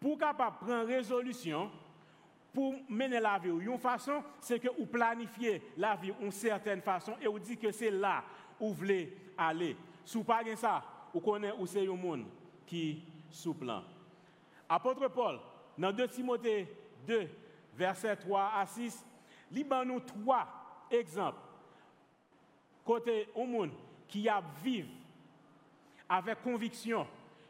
Pour 0.00 0.18
capable 0.18 0.56
prendre 0.58 0.86
résolution, 0.86 1.70
pour 2.56 2.74
mener 2.88 3.20
la 3.20 3.38
vie, 3.38 3.50
une 3.50 3.78
façon, 3.78 4.24
c'est 4.40 4.58
que 4.58 4.68
vous 4.78 4.86
planifiez 4.86 5.60
la 5.76 5.94
vie 5.94 6.10
d'une 6.18 6.30
certaine 6.30 6.80
façon 6.80 7.12
et 7.20 7.26
vous 7.26 7.38
dites 7.38 7.60
que 7.60 7.70
c'est 7.70 7.90
là 7.90 8.24
où 8.58 8.68
vous 8.68 8.74
voulez 8.76 9.14
aller. 9.36 9.76
Si 10.02 10.16
vous 10.16 10.24
pas 10.24 10.40
ça, 10.56 10.82
vous 11.12 11.20
connaissez 11.20 11.54
où 11.58 11.66
c'est 11.66 11.84
le 11.84 11.92
monde 11.92 12.24
qui 12.66 13.04
sous 13.28 13.52
plan. 13.52 13.82
Apôtre 14.66 15.06
Paul, 15.08 15.38
dans 15.76 15.92
2 15.92 16.08
Timothée 16.08 16.66
2, 17.06 17.28
versets 17.74 18.16
3 18.16 18.52
à 18.54 18.64
6, 18.64 19.04
il 19.52 19.66
nous 19.84 20.00
trois 20.00 20.48
exemples. 20.90 21.36
Côté 22.86 23.28
au 23.34 23.44
monde 23.44 23.72
qui 24.08 24.30
a 24.30 24.42
vécu 24.64 24.88
avec 26.08 26.42
conviction, 26.42 27.06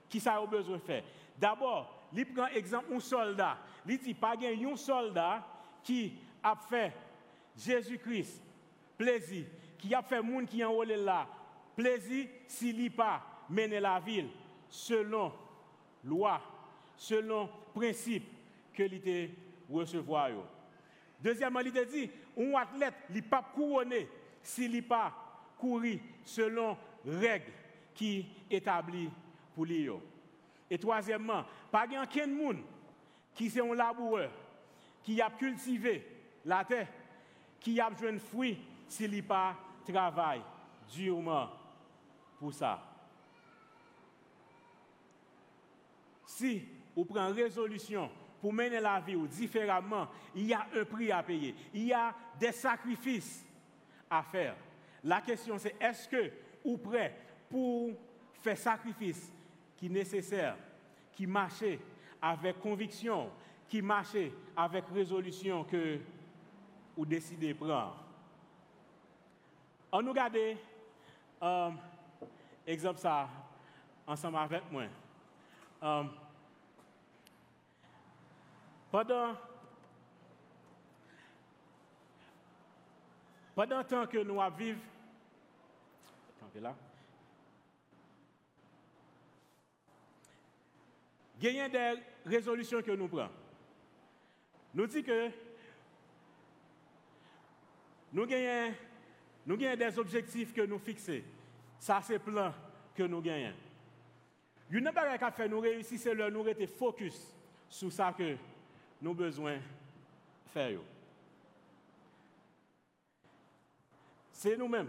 qui 0.08 0.18
ça 0.18 0.34
a 0.34 0.46
besoin 0.46 0.78
de 0.78 0.82
faire. 0.82 1.04
D'abord, 1.38 1.95
il 2.12 2.26
prend 2.26 2.46
exemple 2.48 2.94
un 2.94 3.00
soldat. 3.00 3.58
Il 3.86 3.98
dit 3.98 4.14
pas 4.14 4.34
un 4.40 4.76
soldat 4.76 5.44
qui 5.82 6.14
a 6.42 6.54
fait 6.56 6.92
Jésus-Christ 7.56 8.42
plaisir, 8.96 9.46
qui 9.78 9.94
a 9.94 10.02
fait 10.02 10.22
monde 10.22 10.46
qui 10.46 10.64
en 10.64 10.82
là 10.82 11.26
plaisir 11.74 12.26
s'il 12.46 12.82
n'a 12.82 12.90
pas 12.90 13.22
mené 13.50 13.78
la 13.78 14.00
ville 14.00 14.28
selon 14.68 15.32
loi, 16.04 16.40
selon 16.96 17.48
principe 17.74 18.24
que 18.72 18.82
l'ité 18.82 19.30
recevoir. 19.70 20.30
Deuxièmement, 21.20 21.60
il 21.60 21.72
dit, 21.72 22.10
un 22.38 22.54
athlète, 22.54 22.94
il 23.14 23.22
pas 23.22 23.44
couronné 23.54 24.08
s'il 24.42 24.74
n'a 24.74 24.82
pas 24.82 25.12
couru 25.58 26.00
selon 26.24 26.76
règles 27.06 27.52
qui 27.94 28.26
établies 28.50 29.10
pour 29.54 29.64
lui. 29.64 29.88
Et 30.70 30.78
troisièmement, 30.78 31.44
pas 31.70 31.86
aucun 32.02 32.26
monde 32.26 32.62
qui 33.34 33.46
est 33.46 33.60
un 33.60 33.74
laboureur, 33.74 34.30
qui 35.02 35.20
a 35.20 35.30
cultivé 35.30 36.04
la 36.44 36.64
terre, 36.64 36.88
qui 37.60 37.80
a 37.80 37.90
besoin 37.90 38.12
de 38.12 38.18
fruits 38.18 38.58
s'il 38.88 39.14
n'a 39.14 39.22
pas 39.22 39.56
travaillé 39.86 40.42
durement 40.92 41.48
pour 42.38 42.52
ça. 42.52 42.82
Si 46.24 46.62
vous 46.94 47.04
prenez 47.04 47.42
résolution 47.42 48.10
pour 48.40 48.52
mener 48.52 48.80
la 48.80 49.00
vie 49.00 49.16
différemment, 49.28 50.08
il 50.34 50.46
y 50.46 50.54
a 50.54 50.66
un 50.74 50.84
prix 50.84 51.10
à 51.10 51.22
payer. 51.22 51.54
Il 51.72 51.84
y 51.84 51.92
a 51.92 52.14
des 52.38 52.52
sacrifices 52.52 53.44
à 54.10 54.22
faire. 54.22 54.56
La 55.04 55.20
question 55.20 55.58
c'est 55.58 55.76
est-ce 55.80 56.08
que 56.08 56.30
vous 56.64 56.78
prêt 56.78 57.16
pour 57.48 57.90
faire 58.34 58.58
sacrifice 58.58 59.32
qui 59.76 59.90
nécessaire, 59.90 60.56
qui 61.12 61.26
marche 61.26 61.64
avec 62.20 62.60
conviction, 62.60 63.30
qui 63.68 63.82
marche 63.82 64.16
avec 64.56 64.84
résolution 64.92 65.64
que 65.64 65.98
vous 66.96 67.04
décidez 67.06 67.52
de 67.52 67.58
prendre. 67.58 67.96
On 69.92 70.02
nous 70.02 70.10
regarde 70.10 70.38
euh, 71.42 71.70
exemple 72.66 72.98
ça 72.98 73.28
ensemble 74.06 74.36
avec 74.38 74.62
moi. 74.70 74.84
Euh, 75.82 76.04
pendant, 78.90 79.34
pendant 83.54 83.78
le 83.78 83.84
temps 83.84 84.06
que 84.06 84.18
nous 84.18 84.40
vivons, 84.56 84.80
là, 86.60 86.74
il 91.42 91.48
y 91.50 91.70
des 91.70 91.94
résolutions 92.24 92.82
que 92.82 92.92
nous 92.92 93.08
prenons. 93.08 93.30
Nous 94.74 94.86
disons 94.86 95.02
que 95.02 95.30
nous 98.12 98.22
avons, 98.22 98.74
nous 99.46 99.56
des 99.56 99.98
objectifs 99.98 100.52
que 100.52 100.62
nous 100.62 100.78
fixons. 100.78 101.20
Ça, 101.78 102.00
c'est 102.02 102.14
le 102.14 102.18
plan 102.18 102.54
que 102.94 103.02
nous 103.02 103.20
gagnons. 103.20 103.52
N'y 104.70 104.86
a 104.86 104.92
pas 104.92 105.18
qu'à 105.18 105.30
faire 105.30 105.48
nous 105.48 105.60
réussir, 105.60 105.98
c'est 105.98 106.14
le 106.14 106.30
nous 106.30 106.42
rester 106.42 106.66
focus 106.66 107.34
sur 107.68 107.92
ça 107.92 108.14
que 108.16 108.36
nous 109.00 109.10
avons 109.10 109.14
besoin 109.14 109.56
de 109.56 109.60
faire. 110.52 110.78
C'est 114.32 114.56
nous-mêmes. 114.56 114.88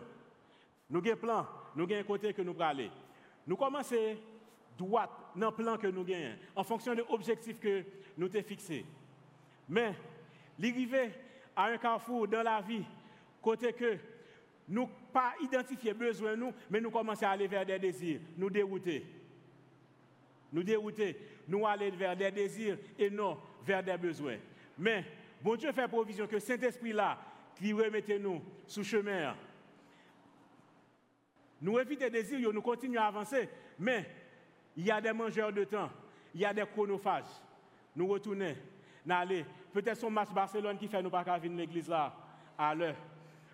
Nous 0.90 1.00
avons 1.00 1.12
un 1.12 1.16
plan, 1.16 1.48
nous 1.76 1.84
avons 1.84 1.96
un 1.96 2.04
côté 2.04 2.34
que 2.34 2.42
nous 2.42 2.52
allons 2.52 2.62
aller. 2.62 2.92
Nous 3.46 3.56
commençons 3.56 4.16
droite 4.78 5.10
dans 5.36 5.50
le 5.50 5.56
plan 5.56 5.78
que 5.78 5.88
nous 5.88 6.04
gagnons, 6.04 6.36
en 6.56 6.64
fonction 6.64 6.94
de 6.94 7.04
l'objectif 7.10 7.60
que 7.60 7.84
nous 8.18 8.28
avons 8.28 8.44
fixé. 8.44 8.86
Mais, 9.68 9.94
l'arrivée 10.60 11.12
à 11.56 11.66
un 11.66 11.78
carrefour 11.78 12.28
dans 12.28 12.44
la 12.44 12.62
vie, 12.62 12.86
côté 13.42 13.74
que 13.74 13.98
nous 14.68 14.90
pas 15.14 15.34
identifier 15.42 15.94
besoin 15.94 16.36
nous, 16.36 16.54
mais 16.70 16.82
nous 16.82 16.92
commençons 16.92 17.26
à 17.26 17.30
aller 17.30 17.48
vers 17.48 17.66
des 17.66 17.80
désirs, 17.80 18.20
nous 18.38 18.50
dérouter. 18.50 19.06
Nous 20.52 20.64
dérouter, 20.64 21.18
nous 21.48 21.66
aller 21.66 21.92
vers 21.92 22.16
des 22.16 22.32
désirs 22.32 22.78
et 22.98 23.10
non 23.10 23.38
vers 23.66 23.84
des 23.84 23.98
besoins. 23.98 24.38
Mais 24.78 25.04
bon 25.42 25.56
Dieu 25.56 25.72
fait 25.72 25.88
provision 25.88 26.28
que 26.28 26.40
Saint-Esprit 26.40 26.94
là, 26.94 27.20
qui 27.56 27.74
remette 27.74 28.10
nous 28.22 28.42
sous 28.66 28.84
chemin. 28.84 29.36
Nous 31.62 31.80
évitons 31.80 32.06
des 32.06 32.12
désirs, 32.12 32.54
nous 32.54 32.62
continuons 32.62 33.02
à 33.02 33.06
avancer, 33.06 33.50
mais 33.80 34.06
il 34.78 34.86
y 34.86 34.92
a 34.92 35.02
des 35.02 35.12
mangeurs 35.12 35.52
de 35.52 35.64
temps, 35.64 35.90
il 36.34 36.42
y 36.42 36.46
a 36.46 36.54
des 36.54 36.66
chronophages. 36.66 37.26
Nous 37.96 38.08
retournons, 38.08 38.56
nous. 39.04 39.44
Peut-être 39.74 39.98
son 39.98 40.12
match 40.12 40.30
Barcelone 40.30 40.78
qui 40.78 40.88
fait 40.88 41.02
nous 41.02 41.10
pas 41.10 41.24
venir 41.40 41.58
l'église 41.58 41.90
là 41.90 42.14
à 42.58 42.76
l'heure. 42.76 42.96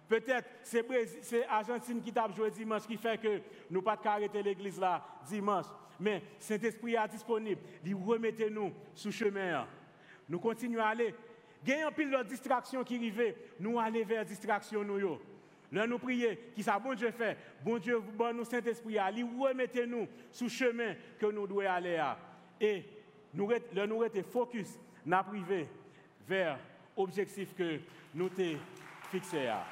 Peut-être 0.07 0.47
c'est 0.61 1.47
Argentine 1.47 2.01
qui 2.01 2.11
t'a 2.11 2.27
joué 2.35 2.51
dimanche 2.51 2.85
qui 2.85 2.97
fait 2.97 3.17
que 3.17 3.41
nous 3.69 3.81
pas 3.81 3.97
arrêter 4.03 4.43
l'église 4.43 4.79
là 4.79 5.03
dimanche. 5.25 5.65
Mais 5.99 6.21
Saint-Esprit 6.37 6.95
est 6.95 7.07
disponible. 7.07 7.61
Il 7.85 7.95
remettez 7.95 8.49
nous 8.49 8.73
sous 8.93 9.11
chemin. 9.11 9.65
Nous 10.27 10.39
continuons 10.39 10.81
à 10.81 10.87
aller. 10.87 11.15
Gagnons 11.63 11.91
pile 11.91 12.11
de 12.11 12.23
distraction 12.23 12.83
qui 12.83 12.97
arrive. 12.97 13.35
Nous 13.59 13.79
allons 13.79 14.05
vers 14.05 14.25
distraction 14.25 14.83
nous. 14.83 15.19
Là, 15.73 15.87
nous 15.87 15.97
prions, 15.97 16.37
qui 16.53 16.61
ça 16.61 16.77
bon 16.77 16.93
Dieu 16.93 17.09
fait, 17.09 17.35
bon 17.63 17.79
Dieu, 17.79 17.99
bon 17.99 18.45
Saint-Esprit, 18.45 18.93
il 19.15 19.25
remettez 19.41 19.87
nous 19.87 20.07
sous 20.31 20.47
chemin 20.47 20.93
que 21.19 21.25
nous 21.25 21.47
devons 21.47 21.67
aller 21.67 21.97
à. 21.97 22.15
Et 22.61 22.85
nous, 23.33 23.49
là, 23.49 23.87
nous 23.87 23.97
restons 23.97 24.21
focus, 24.21 24.79
n'a 25.03 25.23
privé 25.23 25.67
vers 26.27 26.59
l'objectif 26.95 27.55
que 27.55 27.79
nous 28.13 28.27
avons 28.27 28.59
fixé 29.09 29.47
à. 29.47 29.65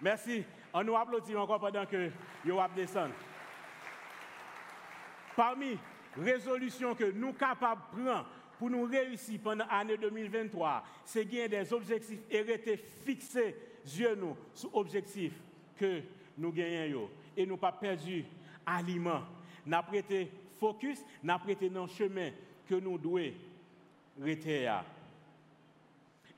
Merci. 0.00 0.44
On 0.72 0.82
nous 0.82 0.96
applaudit 0.96 1.36
encore 1.36 1.60
pendant 1.60 1.86
que 1.86 2.10
vous 2.44 2.60
descendre. 2.74 3.14
Parmi 5.36 5.78
résolutions 6.16 6.96
que 6.96 7.12
nous 7.12 7.28
sommes 7.28 7.36
capables 7.36 7.80
de 7.96 8.02
prendre 8.02 8.26
pour 8.58 8.70
nous 8.70 8.84
réussir 8.84 9.40
pendant 9.42 9.66
l'année 9.66 9.96
2023, 9.96 10.84
c'est 11.04 11.24
gagner 11.24 11.48
des 11.48 11.72
objectifs 11.72 12.20
et 12.30 12.42
rester 12.42 12.76
fixés 12.76 13.54
yeux 13.84 14.14
nous 14.14 14.36
sur 14.54 14.70
l'objectif 14.72 15.32
que 15.78 16.00
nous 16.38 16.52
gagnons. 16.52 17.08
Et 17.36 17.46
nous 17.46 17.56
pas 17.56 17.72
perdu 17.72 18.24
aliment. 18.64 19.22
Nous 19.66 19.82
prêté 19.86 20.30
focus, 20.58 21.04
nous 21.22 21.38
prêté 21.38 21.68
dans 21.68 21.82
le 21.82 21.88
chemin 21.88 22.30
que 22.68 22.74
nous 22.76 22.98
devons 22.98 23.32
rester. 24.20 24.70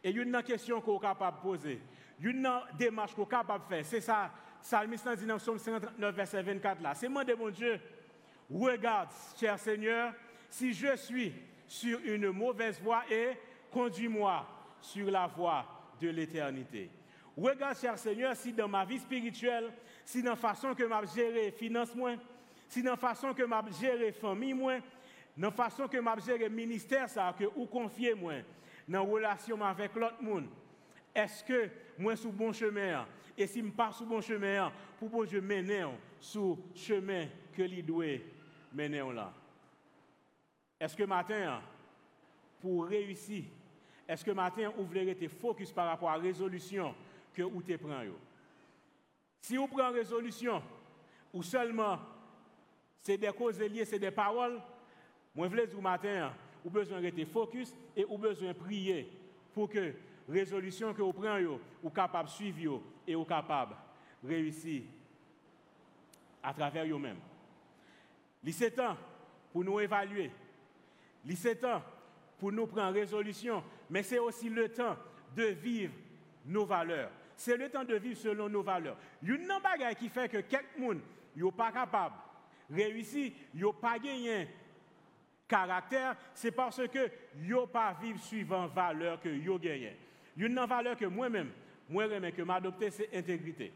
Et 0.02 0.10
une 0.10 0.42
question 0.42 0.80
qu'on 0.80 0.98
est 0.98 1.02
capable 1.02 1.36
de 1.36 1.42
poser, 1.42 1.80
une 2.20 2.48
démarche 2.78 3.14
qu'on 3.14 3.24
est 3.24 3.30
capable 3.30 3.64
de 3.64 3.68
faire, 3.68 3.84
c'est 3.84 4.00
ça, 4.00 4.30
Psalmiste 4.62 5.08
dit 5.18 5.26
dans 5.26 5.36
Psaume 5.36 5.58
59, 5.58 6.14
verset 6.14 6.42
24 6.42 6.82
là. 6.82 6.94
C'est 6.94 7.08
moi 7.08 7.24
de 7.24 7.34
mon 7.34 7.50
Dieu, 7.50 7.78
regarde, 8.50 9.10
cher 9.38 9.58
Seigneur, 9.58 10.12
si 10.48 10.72
je 10.72 10.96
suis 10.96 11.32
sur 11.66 11.98
une 12.04 12.30
mauvaise 12.30 12.80
voie 12.80 13.02
et 13.10 13.30
conduis-moi 13.70 14.46
sur 14.80 15.10
la 15.10 15.26
voie 15.26 15.64
de 16.00 16.08
l'éternité. 16.08 16.90
Regarde, 17.36 17.76
cher 17.76 17.98
Seigneur, 17.98 18.34
si 18.34 18.52
dans 18.52 18.68
ma 18.68 18.84
vie 18.84 18.98
spirituelle, 18.98 19.72
si 20.04 20.22
dans 20.22 20.30
la 20.30 20.36
façon 20.36 20.74
que 20.74 20.84
m'a 20.84 21.04
géré 21.04 21.50
finance 21.50 21.94
moi, 21.94 22.12
si 22.68 22.82
dans 22.82 22.92
la 22.92 22.96
façon 22.96 23.34
que 23.34 23.42
m'a 23.42 23.62
géré 23.78 24.12
famille 24.12 24.54
moi, 24.54 24.78
dans 25.36 25.48
la 25.48 25.52
façon 25.52 25.86
que 25.86 25.98
m'a 25.98 26.16
géré 26.18 26.48
ministère 26.48 27.08
ça 27.08 27.34
que 27.38 27.44
ou 27.56 27.66
confier 27.66 28.14
moi, 28.14 28.34
dans 28.88 29.04
la 29.04 29.10
relation 29.10 29.60
avec 29.62 29.94
l'autre 29.94 30.22
monde, 30.22 30.46
est-ce 31.14 31.44
que 31.44 31.68
moi 31.98 32.16
sur 32.16 32.32
bon 32.32 32.52
chemin 32.52 33.06
et 33.36 33.46
si 33.46 33.60
je 33.62 33.70
passe 33.70 33.96
sur 33.96 34.06
bon 34.06 34.20
chemin 34.20 34.72
pour 34.98 35.10
que 35.10 35.26
je 35.26 35.38
mène 35.38 35.90
sur 36.20 36.56
le 36.56 36.56
chemin 36.74 37.26
que 37.54 37.62
lui 37.62 37.82
doit 37.82 38.18
mener 38.72 39.02
là? 39.12 39.32
Est-ce 40.78 40.96
que 40.96 41.04
matin, 41.04 41.60
pour 42.60 42.86
réussir, 42.86 43.44
est-ce 44.08 44.24
que 44.24 44.30
matin, 44.30 44.70
vous 44.76 44.84
voulez 44.84 45.08
être 45.08 45.28
focus 45.28 45.72
par 45.72 45.86
rapport 45.86 46.10
à 46.10 46.16
la 46.16 46.22
résolution 46.22 46.94
que 47.32 47.42
vous 47.42 47.60
prenez 47.60 48.10
Si 49.40 49.56
vous 49.56 49.66
prenez 49.66 49.98
résolution, 49.98 50.62
ou 51.32 51.42
seulement 51.42 51.98
c'est 52.98 53.18
des 53.18 53.32
causes 53.32 53.58
liées, 53.60 53.84
c'est 53.84 53.98
des 53.98 54.10
paroles, 54.10 54.60
moi 55.34 55.48
je 55.48 55.56
veux 55.56 55.66
dire 55.66 55.80
matin, 55.80 56.32
vous 56.64 56.70
avez 56.70 56.84
besoin 56.84 57.00
d'être 57.00 57.24
focus 57.26 57.74
et 57.94 58.04
vous 58.04 58.18
besoin 58.18 58.48
de 58.48 58.52
prier 58.54 59.10
pour 59.54 59.68
que 59.68 59.94
la 60.28 60.34
résolution 60.34 60.92
que 60.92 61.02
vous 61.02 61.12
prenez, 61.12 61.46
vous 61.82 61.90
capable 61.90 62.28
de 62.28 62.34
suivre 62.34 62.82
et 63.06 63.14
vous 63.14 63.24
capable 63.24 63.76
de 64.22 64.28
réussir 64.28 64.82
à 66.42 66.52
travers 66.52 66.86
vous-même. 66.86 67.18
Il 68.44 68.54
temps 68.72 68.96
pour 69.52 69.64
nous 69.64 69.80
évaluer. 69.80 70.30
Il 71.28 71.56
temps 71.56 71.82
pour 72.38 72.52
nous 72.52 72.66
prendre 72.66 72.94
résolution, 72.94 73.62
mais 73.90 74.02
c'est 74.02 74.18
aussi 74.18 74.48
le 74.48 74.68
temps 74.68 74.96
de 75.34 75.44
vivre 75.44 75.92
nos 76.44 76.64
valeurs. 76.64 77.10
C'est 77.36 77.56
le 77.56 77.68
temps 77.68 77.84
de 77.84 77.96
vivre 77.96 78.18
selon 78.18 78.48
nos 78.48 78.62
valeurs. 78.62 78.96
Il 79.22 79.28
y 79.28 79.32
a 79.32 79.34
une 79.36 79.62
bagaille 79.62 79.96
qui 79.96 80.08
fait 80.08 80.28
que 80.28 80.38
quelqu'un 80.38 80.98
n'est 81.34 81.52
pas 81.52 81.72
capable 81.72 82.14
de 82.70 82.76
réussir, 82.76 83.32
n'a 83.54 83.72
pas 83.80 83.98
gagné 83.98 84.48
caractère, 85.48 86.16
c'est 86.34 86.50
parce 86.50 86.80
que 86.88 87.10
yo 87.36 87.66
pas 87.66 87.96
vivre 88.00 88.20
suivant 88.20 88.66
valeur 88.66 89.20
que 89.20 89.28
yo 89.28 89.58
gagné. 89.58 89.96
Une 90.36 90.58
valeur 90.66 90.96
que 90.96 91.06
moi-même, 91.06 91.50
moi 91.88 92.08
même 92.08 92.32
que 92.32 92.42
m'adopter 92.42 92.90
c'est 92.90 93.14
intégrité. 93.14 93.72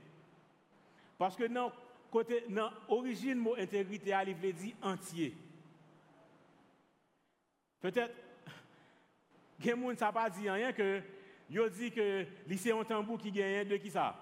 Parce 1.18 1.36
que 1.36 1.44
dans 1.44 1.72
côté 2.10 2.44
dans 2.48 2.70
origine 2.88 3.38
mot 3.38 3.54
intégrité 3.56 4.14
il 4.26 4.34
veut 4.34 4.52
dire 4.52 4.74
entier. 4.82 5.34
Peut-être 7.80 8.14
que 9.62 9.94
ça 9.96 10.12
pas 10.12 10.30
dit 10.30 10.48
rien 10.48 10.72
que 10.72 11.02
yo 11.48 11.68
dit 11.68 11.90
que 11.90 12.26
lycée 12.46 12.72
en 12.72 12.84
tambour 12.84 13.18
qui 13.18 13.30
gagne 13.30 13.68
de 13.68 13.76
qui 13.76 13.90
ça 13.90 14.16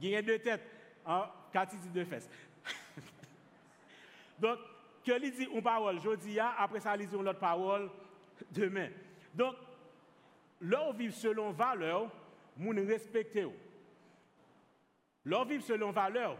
Gagne 0.00 0.24
deux 0.24 0.38
têtes 0.38 0.64
en 1.04 1.24
quantité 1.52 1.88
de 1.88 2.04
fesses. 2.04 2.28
Donc 4.38 4.58
que 5.04 5.18
lui 5.18 5.30
dit 5.30 5.48
une 5.52 5.62
parole 5.62 5.98
dis 6.18 6.38
après 6.38 6.80
ça, 6.80 6.96
il 6.96 7.06
dit 7.06 7.14
une 7.14 7.28
autre 7.28 7.38
parole 7.38 7.90
demain. 8.50 8.88
Donc, 9.34 9.54
leur 10.60 10.92
vivre 10.92 11.14
selon 11.14 11.50
valeur, 11.52 12.10
nous 12.56 12.86
respectons. 12.86 13.52
Leur 15.24 15.44
vivre 15.44 15.62
selon 15.62 15.92
valeur, 15.92 16.36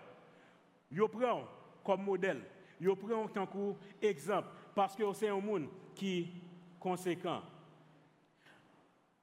yo 0.91 1.09
prend 1.09 1.45
comme 1.85 2.05
modèle, 2.05 2.43
yo 2.81 2.97
prend 2.97 3.29
tant 3.29 3.47
que 3.47 3.75
exemple, 4.03 4.49
parce 4.79 4.95
que 4.95 5.13
c'est 5.13 5.27
un 5.27 5.41
monde 5.41 5.67
qui 5.93 6.21
est 6.21 6.27
conséquent. 6.79 7.43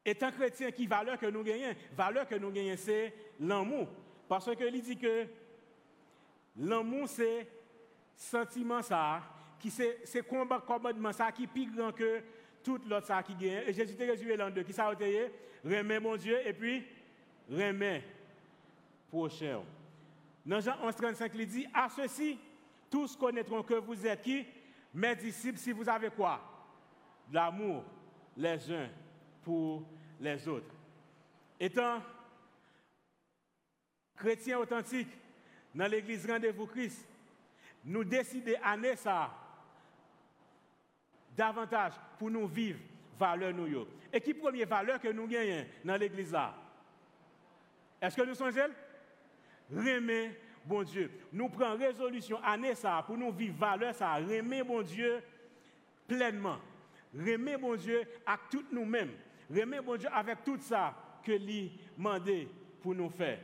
Étant 0.04 0.30
chrétien, 0.30 0.70
qui 0.70 0.86
valeur 0.86 1.18
que 1.18 1.28
nous 1.28 1.44
gagnons 1.44 1.74
Valeur 1.96 2.28
que 2.28 2.36
nous 2.36 2.52
gagnons, 2.52 2.76
c'est 2.78 3.14
l'amour. 3.40 3.88
Parce 4.28 4.54
que 4.54 4.68
il 4.70 4.82
dit 4.82 4.98
que 4.98 5.28
l'amour, 6.58 7.08
c'est 7.08 7.48
sentiment 8.18 8.82
ça, 8.82 9.22
qui 9.58 9.72
c'est 9.72 10.28
combat 10.28 10.60
commandement 10.60 11.14
ça 11.14 11.32
qui 11.32 11.46
est 11.46 11.48
plus 11.48 11.72
grand 11.72 11.94
que 11.94 12.22
tout 12.62 12.82
l'autre 12.90 13.08
ça 13.08 13.24
qui 13.24 13.34
gagne. 13.36 13.64
Et 13.66 13.72
Jésus 13.72 13.96
t'a 13.96 14.04
résumé 14.04 14.36
l'an 14.36 14.50
deux. 14.50 14.64
Qui 14.64 14.74
ça 14.74 14.90
a 14.90 14.94
été? 14.94 15.32
Remet 15.64 16.02
mon 16.02 16.18
Dieu 16.18 16.38
et 16.46 16.52
puis 16.52 16.84
remet 17.50 18.04
prochain. 19.08 19.62
Dans 20.46 20.60
Jean 20.60 20.76
11, 20.84 20.94
35, 20.94 21.32
il 21.34 21.48
dit 21.48 21.68
À 21.74 21.88
ceci, 21.88 22.38
tous 22.92 23.16
connaîtront 23.16 23.64
que 23.64 23.76
vous 23.76 24.06
êtes 24.06 24.22
qui? 24.22 24.46
Mes 24.96 25.14
disciples, 25.14 25.58
si 25.58 25.74
vous 25.74 25.90
avez 25.90 26.10
quoi? 26.10 26.42
L'amour 27.30 27.84
les 28.38 28.72
uns 28.72 28.90
pour 29.44 29.84
les 30.22 30.48
autres. 30.48 30.74
Étant 31.60 32.02
chrétien 34.16 34.58
authentique 34.58 35.10
dans 35.74 35.88
l'église 35.88 36.26
Rendez-vous 36.26 36.66
Christ, 36.68 37.06
nous 37.84 38.06
décidons 38.06 38.54
année 38.64 38.96
ça 38.96 39.32
davantage 41.36 41.94
pour 42.18 42.32
nous 42.32 42.48
vivre 42.48 42.80
valeur 43.20 43.54
nous. 43.54 43.86
Et 44.14 44.22
qui 44.22 44.34
première 44.34 44.68
valeur 44.68 45.02
que 45.02 45.10
nous 45.10 45.28
gagnons 45.28 45.66
dans 45.84 45.98
l'église 45.98 46.32
là? 46.32 46.56
Est-ce 48.02 48.16
que 48.16 48.22
nous 48.22 48.36
sommes 48.36 48.54
Remer 49.70 50.40
bon 50.66 50.84
Dieu. 50.84 51.12
Nous 51.32 51.50
prenons 51.50 51.78
résolution 51.78 52.40
année 52.44 52.76
ça 52.76 53.04
pour 53.06 53.18
nous 53.18 53.32
vivre 53.32 53.56
valeur 53.58 53.94
ça, 53.94 54.16
remer 54.16 54.64
bon 54.64 54.82
Dieu 54.82 55.22
pleinement. 56.08 56.58
Remer 57.14 57.58
bon 57.58 57.76
Dieu 57.76 58.02
avec 58.26 58.50
tout 58.50 58.66
nous-mêmes. 58.72 59.12
Remer 59.50 59.82
bon 59.82 59.96
Dieu 59.96 60.10
avec 60.12 60.44
tout 60.44 60.58
ça 60.60 60.94
que 61.24 61.32
lui 61.32 61.72
demandé 61.98 62.50
pour 62.82 62.94
nous 62.94 63.10
faire. 63.10 63.40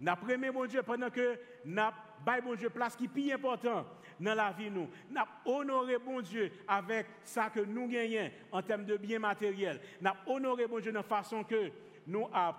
N'a 0.00 0.16
bon 0.16 0.66
Dieu 0.66 0.82
pendant 0.82 1.10
que 1.10 1.38
n'a 1.64 1.94
bon 2.24 2.54
Dieu 2.54 2.70
place 2.70 2.96
qui 2.96 3.04
est 3.04 3.08
plus 3.08 3.32
important 3.32 3.86
dans 4.18 4.34
la 4.34 4.52
vie 4.52 4.70
nous. 4.70 4.88
N'a 5.10 5.26
honoré 5.44 5.98
bon 5.98 6.20
Dieu 6.20 6.50
avec 6.66 7.06
ça 7.24 7.50
que 7.50 7.60
nous 7.60 7.88
gagnons 7.88 8.30
en 8.50 8.62
termes 8.62 8.84
de 8.84 8.96
biens 8.96 9.18
matériels. 9.18 9.80
N'a 10.00 10.16
honoré 10.26 10.66
bon 10.66 10.80
Dieu 10.80 10.92
de 10.92 11.02
façon 11.02 11.44
que 11.44 11.70
nous 12.06 12.28
avons 12.32 12.58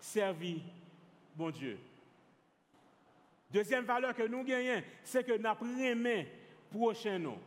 servi 0.00 0.62
bon 1.34 1.50
Dieu. 1.50 1.78
Deuxième 3.50 3.84
valeur 3.84 4.14
que 4.14 4.24
nous 4.24 4.44
gagnons, 4.44 4.82
c'est 5.02 5.24
que 5.24 5.36
nous 5.36 5.46
avons 5.46 6.24
prochain 6.70 7.18
nous. 7.18 7.38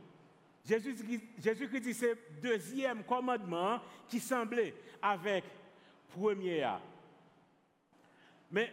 Jésus-Christ 0.65 1.81
dit 1.81 1.93
c'est 1.93 2.17
deuxième 2.41 3.03
commandement 3.03 3.79
qui 4.07 4.19
semblait 4.19 4.73
avec 5.01 5.43
premier. 6.13 6.67
Mais 8.51 8.71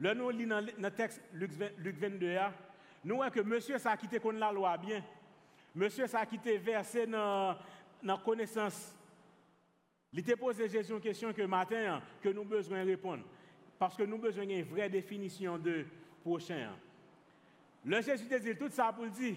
Là, 0.00 0.14
nous 0.14 0.30
lisons 0.30 0.48
dans 0.48 0.66
le 0.78 0.90
texte 0.90 1.20
Luc 1.32 1.50
22, 1.52 2.36
nous 3.04 3.16
voyons 3.16 3.32
que 3.32 3.40
monsieur 3.40 3.78
ça 3.78 3.92
a 3.92 3.96
quitté 3.96 4.20
la 4.34 4.52
loi 4.52 4.76
bien. 4.76 5.02
Monsieur 5.74 6.06
ça 6.06 6.20
a 6.20 6.26
quitté 6.26 6.56
versé 6.56 7.06
dans 7.06 7.56
la 8.02 8.16
connaissance. 8.18 8.94
Il 10.12 10.22
t'a 10.22 10.36
posé 10.36 10.68
Jésus 10.68 10.92
une 10.92 11.00
question 11.00 11.32
que 11.32 11.42
matin 11.42 12.00
que 12.22 12.28
nous 12.28 12.44
besoin 12.44 12.84
répondre. 12.84 13.24
Parce 13.78 13.96
que 13.96 14.04
nous 14.04 14.14
avons 14.14 14.22
besoin 14.22 14.46
d'une 14.46 14.64
vraie 14.64 14.88
définition 14.88 15.58
de 15.58 15.84
Le 17.84 18.02
Jésus 18.02 18.26
dit 18.40 18.56
tout 18.56 18.68
ça 18.70 18.92
pour 18.92 19.04
le 19.04 19.10
dire. 19.10 19.36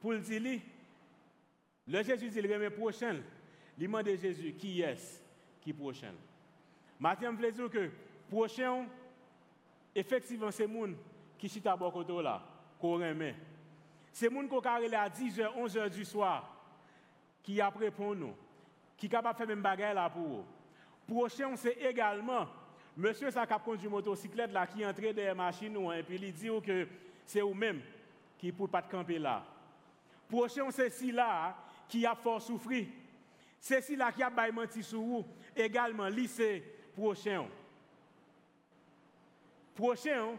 Pour 0.00 0.12
le 0.12 0.20
dire, 0.20 0.60
le 1.86 2.02
Jésus 2.02 2.28
dit, 2.28 2.40
le 2.40 2.70
prochain. 2.70 3.16
Il 3.78 3.84
demande 3.86 4.06
Jésus, 4.06 4.52
qui 4.52 4.80
est-ce 4.82 5.20
qui 5.60 5.72
prochain? 5.72 6.12
Matin, 7.00 7.34
je 7.36 7.46
veux 7.46 7.52
dire 7.52 7.70
que 7.70 7.90
prochain, 8.30 8.86
effectivement, 9.94 10.50
c'est 10.50 10.66
les 10.66 10.74
gens 10.74 10.94
qui 11.38 11.48
sont 11.48 11.66
à 11.66 11.76
côté 11.90 12.22
là, 12.22 12.42
qu'on 12.78 12.94
remet. 12.94 13.34
C'est 14.12 14.28
les 14.28 14.36
gens 14.36 14.42
qui 14.42 14.54
sont 14.54 14.66
à 14.66 15.08
10h, 15.08 15.56
11h 15.56 15.90
du 15.90 16.04
soir, 16.04 16.64
qui 17.42 17.60
après 17.60 17.90
pour 17.90 18.14
nous, 18.14 18.34
qui 18.96 19.06
sont 19.06 19.10
capables 19.10 19.34
de 19.34 19.38
faire 19.38 19.48
même 19.48 19.62
bagarre 19.62 19.94
là 19.94 20.10
pour 20.10 20.40
eux. 20.40 20.44
Prochain, 21.06 21.56
c'est 21.56 21.78
également, 21.80 22.46
monsieur 22.96 23.30
ça 23.30 23.46
qui 23.46 23.54
conduit 23.64 23.88
motocyclette 23.88 24.52
là, 24.52 24.66
qui 24.66 24.80
dans 24.80 25.12
la 25.16 25.34
machine, 25.34 25.76
et 25.92 26.02
puis 26.02 26.18
il 26.20 26.32
dit 26.32 26.48
que 26.64 26.86
c'est 27.24 27.40
vous-même 27.40 27.80
qui 28.38 28.48
ne 28.48 28.52
pouvez 28.52 28.70
pas 28.70 28.82
camper 28.82 29.18
là. 29.18 29.44
Prochain, 30.28 30.70
c'est 30.70 30.90
si 30.90 31.12
là 31.12 31.56
qui 31.88 32.06
a 32.06 32.14
fort 32.14 32.40
souffrir. 32.40 32.86
C'est 33.60 33.80
si 33.82 33.94
là 33.94 34.10
qui 34.10 34.22
a 34.22 34.30
menti 34.50 34.82
sur 34.82 35.00
vous. 35.00 35.24
Également, 35.54 36.08
lycée 36.08 36.64
prochain. 36.94 37.46
Prochain, 39.74 40.36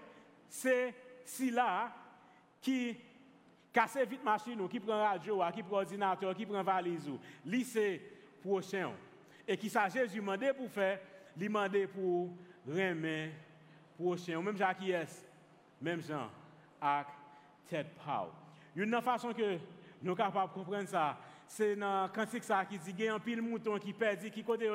c'est 0.49 0.93
si 1.23 1.49
là 1.49 1.91
qui 2.61 2.97
casse 3.71 3.97
vite 3.97 4.23
machine, 4.23 4.67
qui 4.67 4.79
prend 4.79 5.01
radio, 5.01 5.41
qui 5.53 5.63
prend 5.63 5.77
ordinateur, 5.77 6.35
qui 6.35 6.45
prend 6.45 6.63
valise. 6.63 7.09
Lycée 7.45 8.01
prochain. 8.41 8.91
Et 9.47 9.57
qui 9.57 9.69
ça 9.69 9.89
Jésus 9.89 10.19
demandé 10.19 10.51
pour 10.53 10.69
faire, 10.69 10.99
lui 11.37 11.47
demandé 11.47 11.87
pour 11.87 12.29
remettre 12.67 13.33
prochain. 13.97 14.41
Même 14.41 14.57
Jacques 14.57 14.83
est, 14.83 15.25
même 15.81 16.01
Jean, 16.01 16.29
avec 16.81 17.07
tête 17.67 17.93
power. 18.05 18.31
Une 18.75 19.01
façon 19.01 19.33
que 19.33 19.53
nous 20.01 20.09
sommes 20.09 20.15
capables 20.15 20.49
de 20.49 20.53
comprendre 20.53 20.87
ça, 20.87 21.17
c'est 21.47 21.75
dans 21.75 22.03
le 22.03 22.09
cantique 22.09 22.43
ça 22.43 22.65
qui 22.65 22.77
dit 22.79 22.93
qu'il 22.93 23.05
y 23.05 23.07
a 23.07 23.15
un 23.15 23.19
pile 23.19 23.41
mouton 23.41 23.77
qui 23.77 23.93
perd, 23.93 24.29
qui 24.29 24.43
côté, 24.43 24.69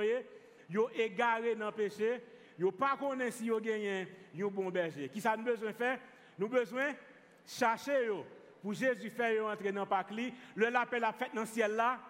yo 0.71 0.89
égaré 0.95 1.55
dans 1.55 1.67
le 1.67 1.73
péché, 1.73 2.23
Yo 2.59 2.73
pas 2.73 2.97
connaît 2.97 3.31
si 3.31 3.47
yo 3.47 3.61
gagné 3.61 4.09
un 4.37 4.49
bon 4.49 4.69
berger. 4.69 5.09
Qui 5.09 5.21
ça 5.21 5.37
nous 5.37 5.45
besoin 5.45 5.73
faire? 5.73 6.01
Nous 6.37 6.49
besoin 6.49 6.93
chercher 7.47 8.07
yo 8.07 8.27
pour 8.61 8.75
Jésus 8.75 9.11
faire 9.11 9.47
entrer 9.47 9.71
dans 9.71 9.85
le 9.85 10.17
li. 10.17 10.35
Le 10.57 10.69
l'appel 10.69 11.05
a 11.05 11.13
fait 11.13 11.31
dans 11.33 11.43
le 11.43 11.47
ciel 11.47 11.77
là, 11.77 12.01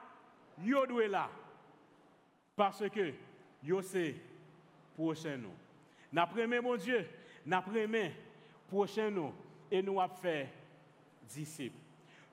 yo 0.63 0.87
doit 0.87 1.07
là. 1.07 1.29
Parce 2.57 2.83
que 2.89 3.13
yo 3.63 3.83
c'est 3.83 4.15
prochain 4.99 5.37
nous. 5.37 5.55
N'après 6.13 6.49
mon 6.61 6.77
Dieu, 6.77 7.07
n'après 7.47 7.89
prochain 8.69 9.11
nous 9.11 9.33
et 9.71 9.81
nous 9.81 10.01
a 10.01 10.09
fait 10.09 10.49
disciples. 11.29 11.79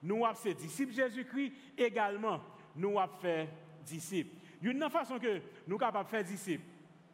nous 0.01 0.25
avons 0.25 0.33
fait 0.33 0.55
disciples 0.55 0.93
Jésus-Christ, 0.93 1.53
également, 1.77 2.41
nous 2.75 2.99
avons 2.99 3.13
fait 3.17 3.47
disciples. 3.85 4.35
Une 4.63 4.89
façon 4.89 5.19
que 5.19 5.35
nous 5.67 5.77
sommes 5.77 5.77
capables 5.77 6.05
de 6.05 6.09
faire 6.09 6.23
disciples, 6.23 6.63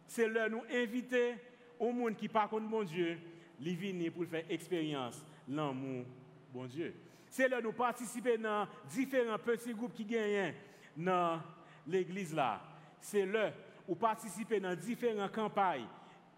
c'est 0.07 0.29
de 0.29 0.49
nous 0.49 0.63
inviter 0.73 1.35
au 1.77 1.91
monde 1.91 2.15
qui 2.15 2.29
par 2.29 2.47
contre 2.47 2.69
bon 2.69 2.83
Dieu, 2.83 3.17
les 3.59 3.75
venir 3.75 4.13
pour 4.13 4.25
faire 4.25 4.45
expérience 4.49 5.25
l'amour 5.49 6.05
bon 6.53 6.65
Dieu. 6.65 6.93
C'est 7.29 7.49
là 7.49 7.59
nous 7.61 7.73
participer 7.73 8.37
dans 8.37 8.67
différents 8.89 9.37
petits 9.37 9.73
groupes 9.73 9.93
qui 9.93 10.05
gagnent 10.05 10.53
dans 10.95 11.41
l'église 11.87 12.33
là. 12.33 12.61
C'est 13.01 13.25
là 13.25 13.51
où 13.87 13.95
participer 13.95 14.59
dans 14.59 14.75
différentes 14.75 15.31
campagnes 15.31 15.87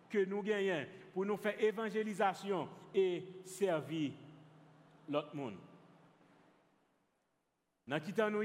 que 0.09 0.25
nous 0.25 0.41
gagnons 0.41 0.85
pour 1.13 1.25
nous 1.25 1.37
faire 1.37 1.59
évangélisation 1.61 2.67
et 2.93 3.23
servir 3.45 4.11
l'autre 5.09 5.35
monde. 5.35 5.57
Dans 7.87 7.99
qui 7.99 8.13
temps 8.13 8.29
nous 8.29 8.43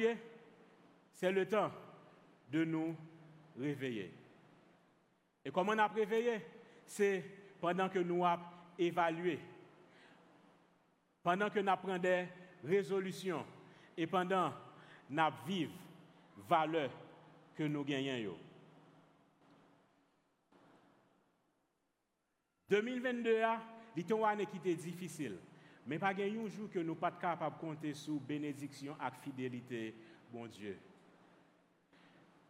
c'est 1.13 1.33
le 1.33 1.47
temps 1.47 1.71
de 2.51 2.65
nous 2.65 2.97
réveiller. 3.59 4.13
Et 5.45 5.51
comment 5.51 5.73
on 5.73 5.79
a 5.79 5.87
réveillé? 5.87 6.41
C'est 6.87 7.25
pendant 7.61 7.89
que 7.89 7.99
nous 7.99 8.25
avons 8.25 8.43
évalué, 8.79 9.39
pendant 11.23 11.51
que 11.51 11.61
nous 11.61 11.77
pris 11.77 12.01
des 12.01 12.27
résolutions 12.65 13.45
et 13.97 14.07
pendant 14.07 14.51
que 14.51 14.55
nous 15.11 15.23
vivons 15.47 15.73
valeur 16.49 16.91
que 17.57 17.65
nous 17.65 17.85
gagnons. 17.85 18.37
2022 22.71 23.43
a, 23.43 23.61
été 23.97 24.15
une 24.15 24.25
année 24.25 24.47
difficile. 24.47 25.39
Mais 25.87 25.99
pas 25.99 26.09
un 26.09 26.49
jour 26.49 26.69
que 26.71 26.79
nous 26.81 26.95
pas 26.95 27.11
capables 27.11 27.57
de 27.57 27.61
compter 27.61 27.95
sur 27.95 28.15
bénédiction 28.21 28.95
et 29.01 29.25
fidélité, 29.25 29.95
bon 30.31 30.47
Dieu. 30.47 30.79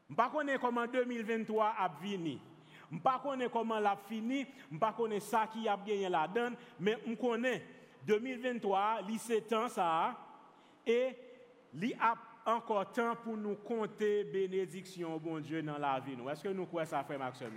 Je 0.08 0.14
ne 0.14 0.16
sais 0.16 0.58
pas 0.58 0.58
comment 0.60 0.86
2023 0.86 1.74
a 1.78 1.90
fini. 2.02 2.40
Je 2.90 2.94
ne 2.94 2.98
sais 2.98 3.02
pas 3.02 3.20
comment 3.52 3.78
l'a 3.78 3.96
fini. 4.08 4.46
Je 4.70 4.74
ne 4.74 5.20
sais 5.20 5.36
pas 5.36 5.46
qui 5.52 5.68
a 5.68 5.76
gagné 5.76 6.08
la 6.08 6.26
donne. 6.26 6.56
Mais 6.80 6.98
je 7.06 7.14
connais 7.14 7.62
2023, 8.06 9.00
c'est 9.18 9.42
temps 9.42 9.68
ça. 9.68 10.16
Et 10.86 11.10
il 11.74 11.94
a 12.00 12.16
encore 12.46 12.90
temps 12.90 13.14
pour 13.22 13.36
nous 13.36 13.56
compter 13.56 14.24
bénédiction, 14.24 15.18
bon 15.18 15.38
Dieu, 15.40 15.62
dans 15.62 15.76
la 15.76 16.00
vie. 16.00 16.16
Est-ce 16.30 16.42
que 16.42 16.48
nous 16.48 16.66
croyons 16.66 16.88
ça, 16.88 17.04
frère 17.04 17.18
Maxime? 17.18 17.50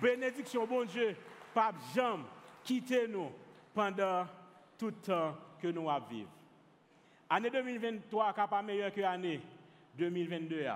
Bénédiction, 0.00 0.66
bon 0.66 0.84
Dieu, 0.84 1.16
pas 1.54 1.72
jamais 1.94 2.24
quitter 2.64 3.08
nous 3.08 3.30
pendant 3.74 4.26
tout 4.78 4.86
le 4.86 4.92
temps 4.92 5.36
que 5.60 5.68
nous 5.68 5.88
vivre. 6.10 6.28
Année 7.30 7.50
2023 7.50 8.34
n'est 8.36 8.48
pas 8.48 8.62
meilleure 8.62 8.92
que 8.92 9.00
l'année 9.00 9.40
2022. 9.96 10.66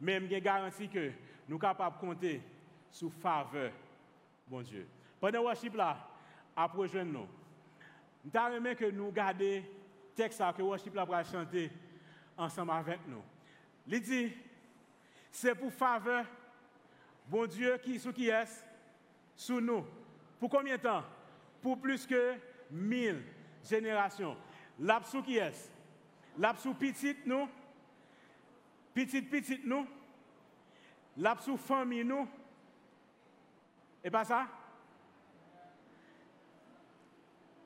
Même 0.00 0.28
je 0.30 0.36
garantis 0.38 0.88
que 0.88 1.10
nous 1.48 1.56
sommes 1.56 1.58
capables 1.60 1.96
de 1.96 2.00
compter 2.00 2.42
sur 2.90 3.12
faveur, 3.12 3.70
bon 4.48 4.62
Dieu. 4.62 4.86
Pendant 5.20 5.38
le 5.40 5.44
worship 5.44 5.74
là, 5.76 5.96
après 6.56 7.04
nous, 7.04 7.26
nous 8.24 8.40
avons 8.40 8.74
que 8.74 8.90
nous 8.90 9.10
gardions 9.12 9.46
le 9.46 9.62
texte 10.14 10.42
que 10.56 10.58
le 10.58 10.64
worship 10.64 10.94
là 10.94 11.06
pour 11.06 11.22
chanter 11.24 11.70
ensemble 12.36 12.72
avec 12.72 13.00
nous. 13.06 13.22
Il 13.86 14.00
dit, 14.00 14.32
c'est 15.30 15.54
pour 15.54 15.72
faveur, 15.72 16.24
bon 17.28 17.46
Dieu, 17.46 17.78
qui, 17.82 17.98
sous 17.98 18.12
qui 18.12 18.28
est, 18.28 18.64
sous 19.36 19.60
nous. 19.60 19.84
Pour 20.38 20.50
combien 20.50 20.76
de 20.76 20.82
temps? 20.82 21.02
Pour 21.62 21.80
plus 21.80 22.06
que 22.06 22.34
mille 22.70 23.22
générations. 23.62 24.36
L'absou 24.78 25.22
qui 25.22 25.38
est? 25.38 25.70
L'absou 26.38 26.74
petit 26.74 27.16
nous 27.24 27.48
Petit 28.92 29.22
petit 29.22 29.60
nous 29.64 29.86
L'absou 31.16 31.56
famille 31.56 32.04
nous 32.04 32.28
Et 34.02 34.10
pas 34.10 34.24
ça? 34.24 34.48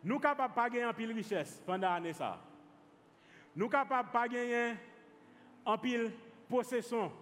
Nous 0.04 0.18
capables 0.18 0.54
pas 0.54 0.70
gagner 0.70 0.84
en 0.86 0.94
pile 0.94 1.12
richesse 1.12 1.62
pendant 1.66 1.90
l'année 1.90 2.12
ça. 2.12 2.40
Nous 3.56 3.68
capables 3.68 4.10
pas 4.10 4.28
gagner 4.28 4.74
en 5.64 5.76
pile 5.76 6.12
possession 6.48 7.12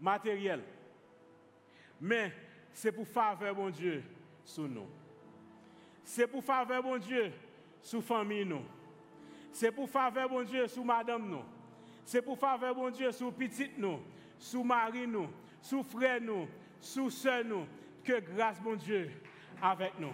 matérielle. 0.00 0.64
Mais 2.00 2.32
c'est 2.72 2.92
pour 2.92 3.06
faveur 3.06 3.54
mon 3.54 3.70
Dieu 3.70 4.02
sous 4.48 4.66
nous. 4.66 4.86
C'est 6.02 6.26
pour 6.26 6.42
faveur, 6.42 6.82
bon 6.82 6.96
Dieu, 6.96 7.30
sous 7.82 8.00
famille 8.00 8.46
nous. 8.46 8.62
C'est 9.52 9.70
pour 9.70 9.88
faveur, 9.90 10.28
bon 10.28 10.42
Dieu, 10.42 10.66
sous 10.66 10.82
madame 10.82 11.28
nous. 11.28 11.44
C'est 12.04 12.22
pour 12.22 12.38
faveur, 12.38 12.74
bon 12.74 12.90
Dieu, 12.90 13.12
sous 13.12 13.30
petite 13.30 13.76
nous, 13.76 14.00
sous 14.38 14.64
mari 14.64 15.06
nous, 15.06 15.28
sous 15.60 15.82
frère 15.82 16.20
nous, 16.22 16.48
sous 16.80 17.10
soeur 17.10 17.44
nous. 17.44 17.66
Que 18.02 18.20
grâce, 18.20 18.58
bon 18.62 18.74
Dieu, 18.76 19.10
avec 19.60 19.92
nous. 20.00 20.12